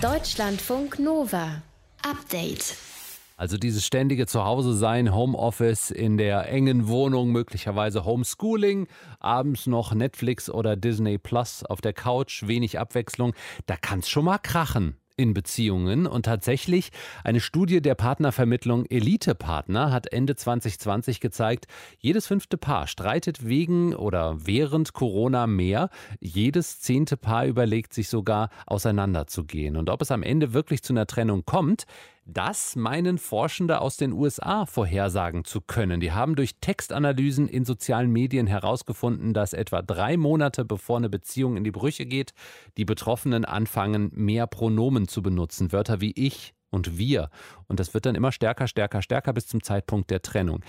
Deutschlandfunk 0.01 0.97
Nova. 0.97 1.61
Update. 2.03 2.96
Also 3.37 3.57
dieses 3.57 3.85
ständige 3.85 4.25
Zuhause 4.25 4.73
sein, 4.73 5.13
Homeoffice 5.13 5.91
in 5.91 6.17
der 6.17 6.49
engen 6.49 6.87
Wohnung, 6.87 7.31
möglicherweise 7.31 8.03
Homeschooling, 8.03 8.87
abends 9.19 9.67
noch 9.67 9.93
Netflix 9.93 10.49
oder 10.49 10.75
Disney 10.75 11.19
Plus 11.19 11.63
auf 11.63 11.79
der 11.79 11.93
Couch, 11.93 12.47
wenig 12.47 12.79
Abwechslung, 12.79 13.33
da 13.67 13.77
kann 13.77 13.99
es 13.99 14.09
schon 14.09 14.25
mal 14.25 14.39
krachen 14.39 14.97
in 15.17 15.35
Beziehungen. 15.35 16.07
Und 16.07 16.25
tatsächlich, 16.25 16.89
eine 17.23 17.39
Studie 17.39 17.79
der 17.79 17.93
Partnervermittlung 17.93 18.85
Elite 18.85 19.35
Partner 19.35 19.91
hat 19.91 20.11
Ende 20.11 20.35
2020 20.35 21.19
gezeigt, 21.19 21.67
jedes 21.99 22.25
fünfte 22.25 22.57
Paar 22.57 22.87
streitet 22.87 23.47
wegen 23.47 23.95
oder 23.95 24.47
während 24.47 24.93
Corona 24.93 25.45
mehr. 25.45 25.89
Jedes 26.19 26.79
zehnte 26.79 27.17
Paar 27.17 27.45
überlegt 27.45 27.93
sich 27.93 28.09
sogar, 28.09 28.49
auseinanderzugehen. 28.65 29.75
Und 29.75 29.91
ob 29.91 30.01
es 30.01 30.09
am 30.09 30.23
Ende 30.23 30.53
wirklich 30.53 30.81
zu 30.81 30.93
einer 30.93 31.07
Trennung 31.07 31.45
kommt, 31.45 31.85
das 32.27 32.75
meinen 32.75 33.17
Forschende 33.17 33.79
aus 33.79 33.97
den 33.97 34.11
USA 34.11 34.65
vorhersagen 34.65 35.45
zu 35.45 35.61
können. 35.61 35.99
Die 35.99 36.11
haben 36.11 36.35
durch 36.35 36.59
Textanalysen 36.59 37.47
in 37.47 37.63
sozialen 37.63 38.11
Medien 38.11 38.47
herausgefunden, 38.47 39.33
dass 39.33 39.53
etwa 39.53 39.81
drei 39.81 40.17
Monate 40.17 40.65
bevor 40.65 40.97
eine 40.97 41.09
Beziehung 41.09 41.57
in 41.57 41.63
die 41.63 41.71
Brüche 41.71 42.05
geht, 42.05 42.33
die 42.75 42.85
Betroffenen 42.85 43.45
anfangen, 43.45 44.11
mehr 44.13 44.45
Pronomen 44.45 45.07
zu 45.07 45.21
benutzen. 45.21 45.71
Wörter 45.71 46.01
wie 46.01 46.11
ich, 46.11 46.53
und 46.69 46.97
wir. 46.97 47.29
Und 47.67 47.79
das 47.79 47.93
wird 47.93 48.05
dann 48.05 48.15
immer 48.15 48.31
stärker, 48.31 48.67
stärker, 48.67 49.01
stärker 49.01 49.33
bis 49.33 49.47
zum 49.47 49.63
Zeitpunkt 49.63 50.11
der 50.11 50.21
Trennung. 50.21 50.63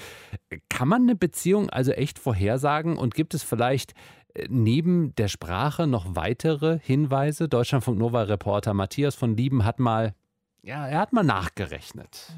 Kann 0.68 0.88
man 0.88 1.02
eine 1.02 1.16
Beziehung 1.16 1.70
also 1.70 1.90
echt 1.92 2.18
vorhersagen 2.18 2.96
und 2.96 3.14
gibt 3.14 3.34
es 3.34 3.42
vielleicht 3.42 3.94
äh, 4.34 4.46
neben 4.48 5.14
der 5.16 5.28
Sprache 5.28 5.86
noch 5.86 6.14
weitere 6.14 6.78
Hinweise? 6.78 7.48
Deutschlandfunk 7.48 7.98
Nova 7.98 8.22
Reporter 8.22 8.74
Matthias 8.74 9.14
von 9.16 9.36
Lieben 9.36 9.64
hat 9.64 9.80
mal 9.80 10.14
ja, 10.62 10.86
er 10.86 10.98
hat 10.98 11.12
mal 11.12 11.24
nachgerechnet. 11.24 12.32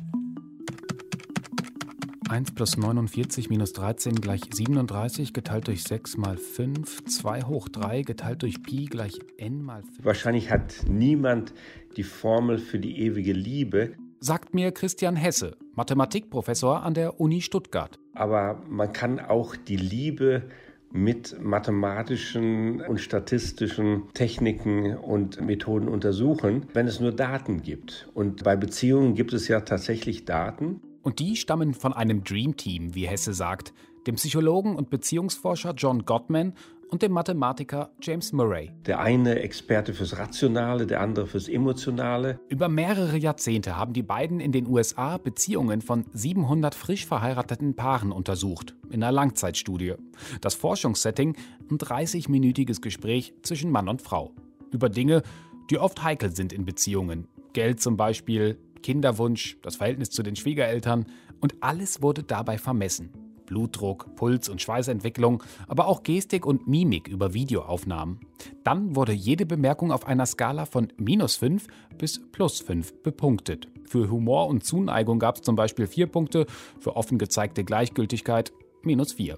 1 2.28 2.52
plus 2.52 2.76
49 2.76 3.50
minus 3.50 3.72
13 3.72 4.14
gleich 4.14 4.42
37 4.52 5.33
geteilt 5.33 5.66
durch 5.66 5.83
6 5.83 6.16
mal 6.16 6.37
5, 6.37 7.04
2 7.04 7.42
hoch 7.42 7.68
3 7.68 8.02
geteilt 8.02 8.42
durch 8.42 8.62
Pi 8.62 8.85
gleich 8.85 9.18
n 9.37 9.62
mal 9.62 9.83
5. 9.83 10.04
Wahrscheinlich 10.04 10.48
hat 10.48 10.85
niemand 10.87 11.52
die 11.96 12.04
Formel 12.04 12.59
für 12.59 12.78
die 12.78 13.00
ewige 13.00 13.33
Liebe. 13.33 13.94
Sagt 14.20 14.54
mir 14.54 14.70
Christian 14.70 15.16
Hesse, 15.16 15.56
Mathematikprofessor 15.74 16.85
an 16.85 16.94
der 16.94 17.18
Uni 17.18 17.40
Stuttgart. 17.40 17.98
Aber 18.14 18.62
man 18.68 18.92
kann 18.92 19.18
auch 19.18 19.56
die 19.56 19.76
Liebe 19.76 20.44
mit 20.92 21.40
mathematischen 21.40 22.81
und 22.81 23.00
statistischen 23.00 24.12
Techniken 24.12 24.96
und 24.96 25.40
Methoden 25.40 25.88
untersuchen, 25.88 26.66
wenn 26.72 26.87
es 26.87 27.00
nur 27.00 27.12
Daten 27.12 27.62
gibt. 27.62 28.09
Und 28.14 28.44
bei 28.44 28.57
Beziehungen 28.57 29.14
gibt 29.14 29.33
es 29.33 29.48
ja 29.48 29.61
tatsächlich 29.61 30.24
Daten. 30.24 30.81
Und 31.03 31.18
die 31.18 31.37
stammen 31.37 31.74
von 31.74 31.92
einem 31.92 32.24
Dream 32.24 32.57
Team, 32.57 32.94
wie 32.94 33.07
Hesse 33.07 33.33
sagt, 33.33 33.72
dem 34.07 34.16
Psychologen 34.16 34.76
und 34.76 34.90
Beziehungsforscher 34.90 35.74
John 35.76 36.05
Gottman 36.05 36.55
und 36.90 37.03
dem 37.03 37.12
Mathematiker 37.12 37.90
James 38.03 38.33
Murray. 38.33 38.72
Der 38.87 39.00
eine 39.00 39.38
Experte 39.40 39.94
fürs 39.94 40.18
Rationale, 40.18 40.87
der 40.87 41.00
andere 41.00 41.26
fürs 41.26 41.48
Emotionale. 41.48 42.40
Über 42.48 42.68
mehrere 42.68 43.16
Jahrzehnte 43.16 43.76
haben 43.76 43.92
die 43.92 44.03
beiden 44.03 44.40
in 44.40 44.53
den 44.53 44.66
USA 44.66 45.18
Beziehungen 45.18 45.81
von 45.81 46.05
700 46.12 46.74
frisch 46.74 47.07
verheirateten 47.07 47.74
Paaren 47.74 48.12
untersucht, 48.12 48.74
in 48.90 49.03
einer 49.03 49.12
Langzeitstudie. 49.12 49.94
Das 50.40 50.55
Forschungssetting 50.55 51.37
ein 51.70 51.79
30-minütiges 51.79 52.81
Gespräch 52.81 53.33
zwischen 53.42 53.70
Mann 53.70 53.88
und 53.88 54.03
Frau. 54.03 54.33
Über 54.72 54.88
Dinge, 54.88 55.22
die 55.70 55.79
oft 55.79 56.03
heikel 56.03 56.35
sind 56.35 56.53
in 56.53 56.64
Beziehungen. 56.64 57.29
Geld 57.53 57.81
zum 57.81 57.96
Beispiel, 57.96 58.59
Kinderwunsch, 58.83 59.59
das 59.62 59.76
Verhältnis 59.76 60.11
zu 60.11 60.22
den 60.22 60.37
Schwiegereltern 60.37 61.07
und 61.40 61.55
alles 61.61 62.03
wurde 62.03 62.22
dabei 62.22 62.59
vermessen. 62.59 63.30
Blutdruck, 63.51 64.15
Puls 64.15 64.49
und 64.49 64.63
Schweißentwicklung, 64.63 65.43
aber 65.67 65.89
auch 65.89 66.05
Gestik 66.05 66.47
und 66.47 66.69
Mimik 66.69 67.09
über 67.09 67.35
Videoaufnahmen. 67.35 68.21
Dann 68.63 68.95
wurde 68.95 69.13
jede 69.13 69.45
Bemerkung 69.45 69.91
auf 69.91 70.07
einer 70.07 70.25
Skala 70.25 70.67
von 70.67 70.93
minus 70.97 71.37
5 71.37 71.67
bis 71.99 72.21
plus 72.31 72.61
5 72.61 73.03
bepunktet. 73.03 73.69
Für 73.85 74.09
Humor 74.09 74.47
und 74.47 74.65
Zuneigung 74.65 75.19
gab 75.19 75.37
es 75.37 75.43
zum 75.43 75.57
Beispiel 75.57 75.89
4 75.89 76.07
Punkte, 76.07 76.47
für 76.79 76.95
offen 76.95 77.19
gezeigte 77.19 77.65
Gleichgültigkeit 77.65 78.53
minus 78.83 79.15
4. 79.15 79.37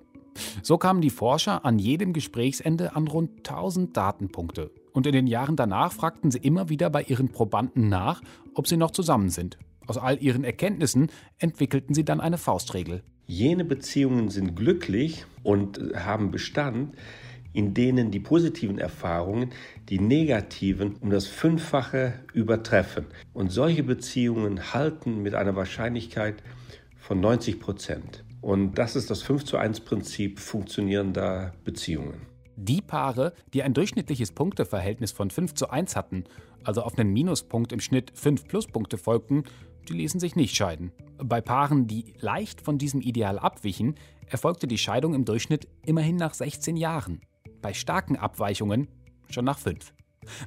So 0.63 0.77
kamen 0.77 1.01
die 1.01 1.11
Forscher 1.11 1.65
an 1.65 1.79
jedem 1.79 2.13
Gesprächsende 2.13 2.95
an 2.95 3.09
rund 3.09 3.49
1000 3.49 3.97
Datenpunkte. 3.97 4.71
Und 4.93 5.07
in 5.07 5.13
den 5.13 5.27
Jahren 5.27 5.57
danach 5.57 5.93
fragten 5.93 6.31
sie 6.31 6.39
immer 6.39 6.69
wieder 6.69 6.91
bei 6.91 7.03
ihren 7.03 7.31
Probanden 7.31 7.89
nach, 7.89 8.21
ob 8.55 8.67
sie 8.67 8.77
noch 8.77 8.91
zusammen 8.91 9.31
sind. 9.31 9.59
Aus 9.87 9.97
all 9.97 10.23
ihren 10.23 10.45
Erkenntnissen 10.45 11.11
entwickelten 11.39 11.95
sie 11.95 12.05
dann 12.05 12.21
eine 12.21 12.39
Faustregel. 12.39 13.03
Jene 13.27 13.65
Beziehungen 13.65 14.29
sind 14.29 14.57
glücklich 14.57 15.25
und 15.43 15.79
haben 15.95 16.31
Bestand, 16.31 16.95
in 17.53 17.75
denen 17.75 18.11
die 18.11 18.21
positiven 18.21 18.79
Erfahrungen 18.79 19.51
die 19.89 20.01
negativen 20.01 20.97
um 21.01 21.11
das 21.11 21.27
Fünffache 21.27 22.15
übertreffen. 22.33 23.07
Und 23.33 23.51
solche 23.51 23.83
Beziehungen 23.83 24.73
halten 24.73 25.23
mit 25.23 25.35
einer 25.35 25.55
Wahrscheinlichkeit 25.55 26.43
von 26.99 27.21
90 27.21 27.61
Prozent. 27.61 28.25
Und 28.41 28.75
das 28.79 28.97
ist 28.97 29.11
das 29.11 29.23
5 29.23 29.45
zu 29.45 29.57
1 29.57 29.81
Prinzip 29.81 30.41
funktionierender 30.41 31.53
Beziehungen. 31.65 32.23
Die 32.57 32.83
Paare, 32.83 33.33
die 33.55 33.63
ein 33.63 33.75
durchschnittliches 33.75 34.33
Punkteverhältnis 34.33 35.13
von 35.13 35.31
5 35.31 35.55
zu 35.55 35.71
1 35.71 35.97
hatten, 35.97 36.25
also 36.65 36.83
auf 36.83 36.99
einen 36.99 37.13
Minuspunkt 37.13 37.73
im 37.73 37.81
Schnitt 37.81 38.13
5 38.15 38.47
Pluspunkte 38.47 38.99
folgten, 38.99 39.45
die 39.89 39.95
ließen 39.95 40.21
sich 40.21 40.37
nicht 40.37 40.55
scheiden. 40.55 40.93
Bei 41.19 41.41
Paaren, 41.41 41.87
die 41.87 42.15
leicht 42.19 42.61
von 42.61 42.79
diesem 42.79 43.01
Ideal 43.01 43.39
abwichen, 43.39 43.95
erfolgte 44.27 44.67
die 44.67 44.79
Scheidung 44.79 45.15
im 45.15 45.25
Durchschnitt 45.25 45.69
immerhin 45.85 46.17
nach 46.17 46.35
16 46.35 46.77
Jahren. 46.77 47.21
Bei 47.61 47.75
starken 47.75 48.17
Abweichungen 48.17 48.89
schon 49.31 49.45
nach 49.45 49.59
5. 49.59 49.95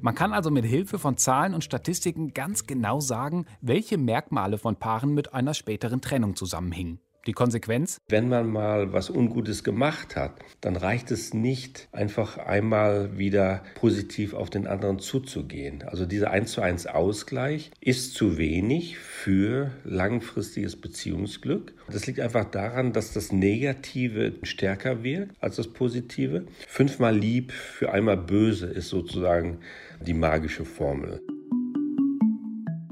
Man 0.01 0.15
kann 0.15 0.33
also 0.33 0.51
mit 0.51 0.65
Hilfe 0.65 0.99
von 0.99 1.17
Zahlen 1.17 1.53
und 1.53 1.63
Statistiken 1.63 2.33
ganz 2.33 2.65
genau 2.65 2.99
sagen, 2.99 3.45
welche 3.61 3.97
Merkmale 3.97 4.57
von 4.57 4.77
Paaren 4.77 5.13
mit 5.13 5.33
einer 5.33 5.53
späteren 5.53 6.01
Trennung 6.01 6.35
zusammenhingen. 6.35 6.99
Die 7.27 7.33
Konsequenz? 7.33 7.97
Wenn 8.07 8.29
man 8.29 8.51
mal 8.51 8.93
was 8.93 9.09
Ungutes 9.09 9.63
gemacht 9.63 10.15
hat, 10.15 10.33
dann 10.61 10.75
reicht 10.75 11.09
es 11.09 11.33
nicht, 11.33 11.87
einfach 11.91 12.37
einmal 12.37 13.17
wieder 13.17 13.63
positiv 13.73 14.35
auf 14.35 14.51
den 14.51 14.67
anderen 14.67 14.99
zuzugehen. 14.99 15.83
Also 15.87 16.05
dieser 16.05 16.29
1 16.29 16.51
zu 16.51 16.61
1 16.61 16.85
Ausgleich 16.85 17.71
ist 17.81 18.13
zu 18.13 18.37
wenig 18.37 18.99
für 18.99 19.71
langfristiges 19.83 20.75
Beziehungsglück. 20.75 21.73
Das 21.91 22.05
liegt 22.05 22.19
einfach 22.19 22.45
daran, 22.45 22.93
dass 22.93 23.11
das 23.11 23.31
Negative 23.31 24.33
stärker 24.43 25.03
wirkt 25.03 25.31
als 25.39 25.55
das 25.55 25.67
Positive. 25.67 26.45
Fünfmal 26.67 27.17
lieb 27.17 27.51
für 27.51 27.91
einmal 27.91 28.17
böse 28.17 28.67
ist 28.67 28.89
sozusagen 28.89 29.59
die 29.99 30.13
magische 30.13 30.63
Formel. 30.63 31.21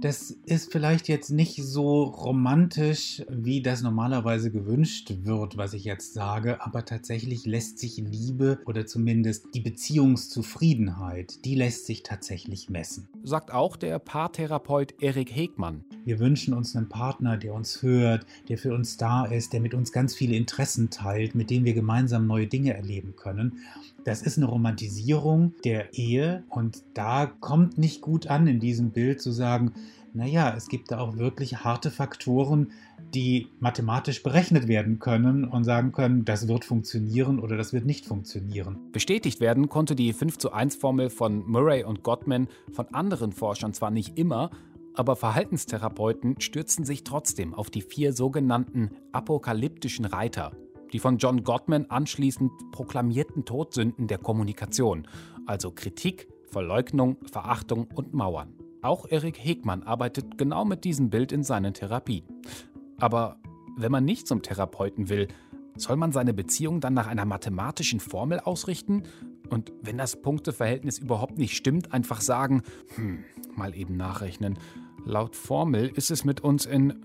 Das 0.04 0.32
ist 0.32 0.70
vielleicht 0.70 1.08
jetzt 1.08 1.30
nicht 1.30 1.64
so 1.64 2.04
romantisch, 2.04 3.24
wie 3.30 3.62
das 3.62 3.82
normalerweise 3.82 4.52
gewünscht 4.52 5.14
wird, 5.22 5.56
was 5.56 5.74
ich 5.74 5.86
jetzt 5.86 6.14
sage, 6.14 6.62
aber 6.62 6.84
tatsächlich 6.84 7.46
lässt 7.46 7.80
sich 7.80 8.00
Liebe 8.00 8.60
oder 8.66 8.86
zumindest 8.86 9.56
die 9.56 9.62
Beziehungszufriedenheit, 9.62 11.46
die 11.46 11.56
lässt 11.56 11.86
sich 11.86 12.04
tatsächlich 12.04 12.70
messen. 12.70 13.08
Sagt 13.24 13.54
auch 13.54 13.78
der 13.78 13.98
Paartherapeut 13.98 15.02
Erik 15.02 15.34
Hegmann. 15.34 15.86
Wir 16.06 16.20
wünschen 16.20 16.54
uns 16.54 16.76
einen 16.76 16.90
Partner, 16.90 17.38
der 17.38 17.54
uns 17.54 17.82
hört, 17.82 18.26
der 18.50 18.58
für 18.58 18.74
uns 18.74 18.98
da 18.98 19.26
ist, 19.26 19.54
der 19.54 19.62
mit 19.62 19.74
uns 19.74 19.92
ganz 19.92 20.16
viele 20.16 20.36
Interessen 20.36 20.90
teilt, 20.90 21.34
mit 21.34 21.50
dem 21.50 21.64
wir 21.64 21.74
gemeinsam 21.74 22.28
neue 22.28 22.48
Dinge 22.48 22.74
erleben 22.74 23.16
können. 23.16 23.60
Das 24.04 24.22
ist 24.22 24.38
eine 24.38 24.48
Romantisierung 24.48 25.54
der 25.64 25.94
Ehe 25.94 26.44
und 26.50 26.84
da 26.94 27.26
kommt 27.26 27.78
nicht 27.78 28.02
gut 28.02 28.28
an 28.28 28.48
in 28.48 28.60
diesem 28.60 28.92
Bild 28.92 29.22
zu 29.22 29.32
sagen, 29.32 29.74
naja, 30.14 30.54
es 30.56 30.68
gibt 30.68 30.92
da 30.92 31.00
auch 31.00 31.18
wirklich 31.18 31.64
harte 31.64 31.90
Faktoren, 31.90 32.72
die 33.16 33.48
mathematisch 33.60 34.24
berechnet 34.24 34.68
werden 34.68 35.00
können 35.00 35.46
und 35.46 35.64
sagen 35.64 35.92
können, 35.92 36.26
das 36.26 36.48
wird 36.48 36.66
funktionieren 36.66 37.40
oder 37.40 37.58
das 37.58 37.74
wird 37.74 37.86
nicht 37.86 38.06
funktionieren. 38.06 38.78
Bestätigt 38.92 39.40
werden 39.40 39.70
konnte 39.70 39.96
die 39.96 40.14
5 40.14 40.38
zu 40.38 40.52
1 40.52 40.76
Formel 40.76 41.10
von 41.10 41.44
Murray 41.48 41.84
und 41.84 42.04
Gottman 42.04 42.48
von 42.72 42.94
anderen 42.94 43.32
Forschern 43.32 43.74
zwar 43.74 43.92
nicht 43.92 44.18
immer, 44.18 44.52
aber 44.96 45.16
Verhaltenstherapeuten 45.16 46.40
stürzen 46.40 46.86
sich 46.86 47.04
trotzdem 47.04 47.54
auf 47.54 47.70
die 47.70 47.82
vier 47.82 48.14
sogenannten 48.14 48.92
apokalyptischen 49.12 50.06
Reiter, 50.06 50.52
die 50.92 51.00
von 51.00 51.18
John 51.18 51.44
Gottman 51.44 51.88
anschließend 51.90 52.52
proklamierten 52.72 53.46
Todsünden 53.46 54.08
der 54.08 54.20
Kommunikation, 54.20 55.08
also 55.46 55.72
Kritik, 55.72 56.28
Verleugnung, 56.46 57.18
Verachtung 57.32 57.88
und 57.96 58.14
Mauern. 58.14 58.54
Auch 58.82 59.08
Erik 59.10 59.38
Hegmann 59.40 59.84
arbeitet 59.84 60.38
genau 60.38 60.66
mit 60.66 60.84
diesem 60.84 61.10
Bild 61.10 61.32
in 61.32 61.44
seinen 61.44 61.74
Therapien. 61.74 62.26
Aber 62.98 63.38
wenn 63.78 63.92
man 63.92 64.06
nicht 64.06 64.28
zum 64.28 64.42
Therapeuten 64.42 65.10
will, 65.10 65.28
soll 65.76 65.96
man 65.96 66.12
seine 66.12 66.34
Beziehung 66.34 66.82
dann 66.82 66.94
nach 66.94 67.08
einer 67.08 67.26
mathematischen 67.26 68.00
Formel 68.00 68.40
ausrichten? 68.40 69.04
Und 69.50 69.74
wenn 69.82 69.98
das 69.98 70.22
Punkteverhältnis 70.22 71.00
überhaupt 71.00 71.38
nicht 71.38 71.56
stimmt, 71.56 71.94
einfach 71.94 72.22
sagen, 72.22 72.62
hm, 72.96 73.24
mal 73.56 73.76
eben 73.76 73.98
nachrechnen. 73.98 74.60
Laut 75.06 75.36
Formel 75.36 75.90
ist 75.90 76.12
es 76.12 76.24
mit 76.24 76.42
uns 76.42 76.66
in, 76.66 77.04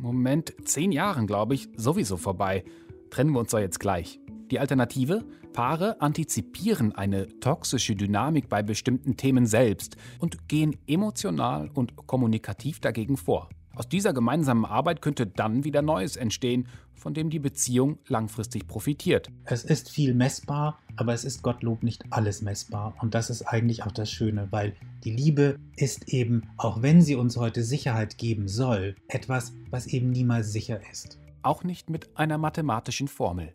Moment, 0.00 0.54
zehn 0.64 0.92
Jahren, 0.92 1.26
glaube 1.26 1.54
ich, 1.54 1.68
sowieso 1.76 2.16
vorbei. 2.16 2.64
Trennen 3.10 3.32
wir 3.32 3.40
uns 3.40 3.50
doch 3.50 3.58
jetzt 3.58 3.80
gleich. 3.80 4.20
Die 4.50 4.60
Alternative? 4.60 5.24
Paare 5.52 6.00
antizipieren 6.00 6.92
eine 6.92 7.28
toxische 7.40 7.94
Dynamik 7.94 8.48
bei 8.48 8.62
bestimmten 8.62 9.16
Themen 9.16 9.46
selbst 9.46 9.96
und 10.18 10.48
gehen 10.48 10.76
emotional 10.86 11.70
und 11.74 11.94
kommunikativ 12.06 12.80
dagegen 12.80 13.16
vor. 13.16 13.48
Aus 13.76 13.88
dieser 13.88 14.12
gemeinsamen 14.12 14.64
Arbeit 14.64 15.02
könnte 15.02 15.26
dann 15.26 15.64
wieder 15.64 15.82
Neues 15.82 16.16
entstehen, 16.16 16.68
von 16.94 17.12
dem 17.12 17.28
die 17.28 17.40
Beziehung 17.40 17.98
langfristig 18.06 18.68
profitiert. 18.68 19.30
Es 19.44 19.64
ist 19.64 19.90
viel 19.90 20.14
messbar, 20.14 20.78
aber 20.96 21.12
es 21.12 21.24
ist 21.24 21.42
Gottlob 21.42 21.82
nicht 21.82 22.04
alles 22.10 22.40
messbar. 22.40 22.94
Und 23.00 23.14
das 23.14 23.30
ist 23.30 23.42
eigentlich 23.42 23.82
auch 23.82 23.92
das 23.92 24.10
Schöne, 24.10 24.48
weil 24.50 24.76
die 25.02 25.10
Liebe 25.10 25.58
ist 25.76 26.08
eben, 26.08 26.48
auch 26.56 26.82
wenn 26.82 27.02
sie 27.02 27.16
uns 27.16 27.36
heute 27.36 27.62
Sicherheit 27.64 28.16
geben 28.16 28.48
soll, 28.48 28.94
etwas, 29.08 29.52
was 29.70 29.86
eben 29.86 30.10
niemals 30.10 30.52
sicher 30.52 30.80
ist. 30.90 31.18
Auch 31.42 31.64
nicht 31.64 31.90
mit 31.90 32.16
einer 32.16 32.38
mathematischen 32.38 33.08
Formel. 33.08 33.54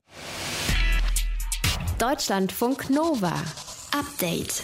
Deutschlandfunk 1.97 2.89
Nova. 2.89 3.33
Update. 3.97 4.63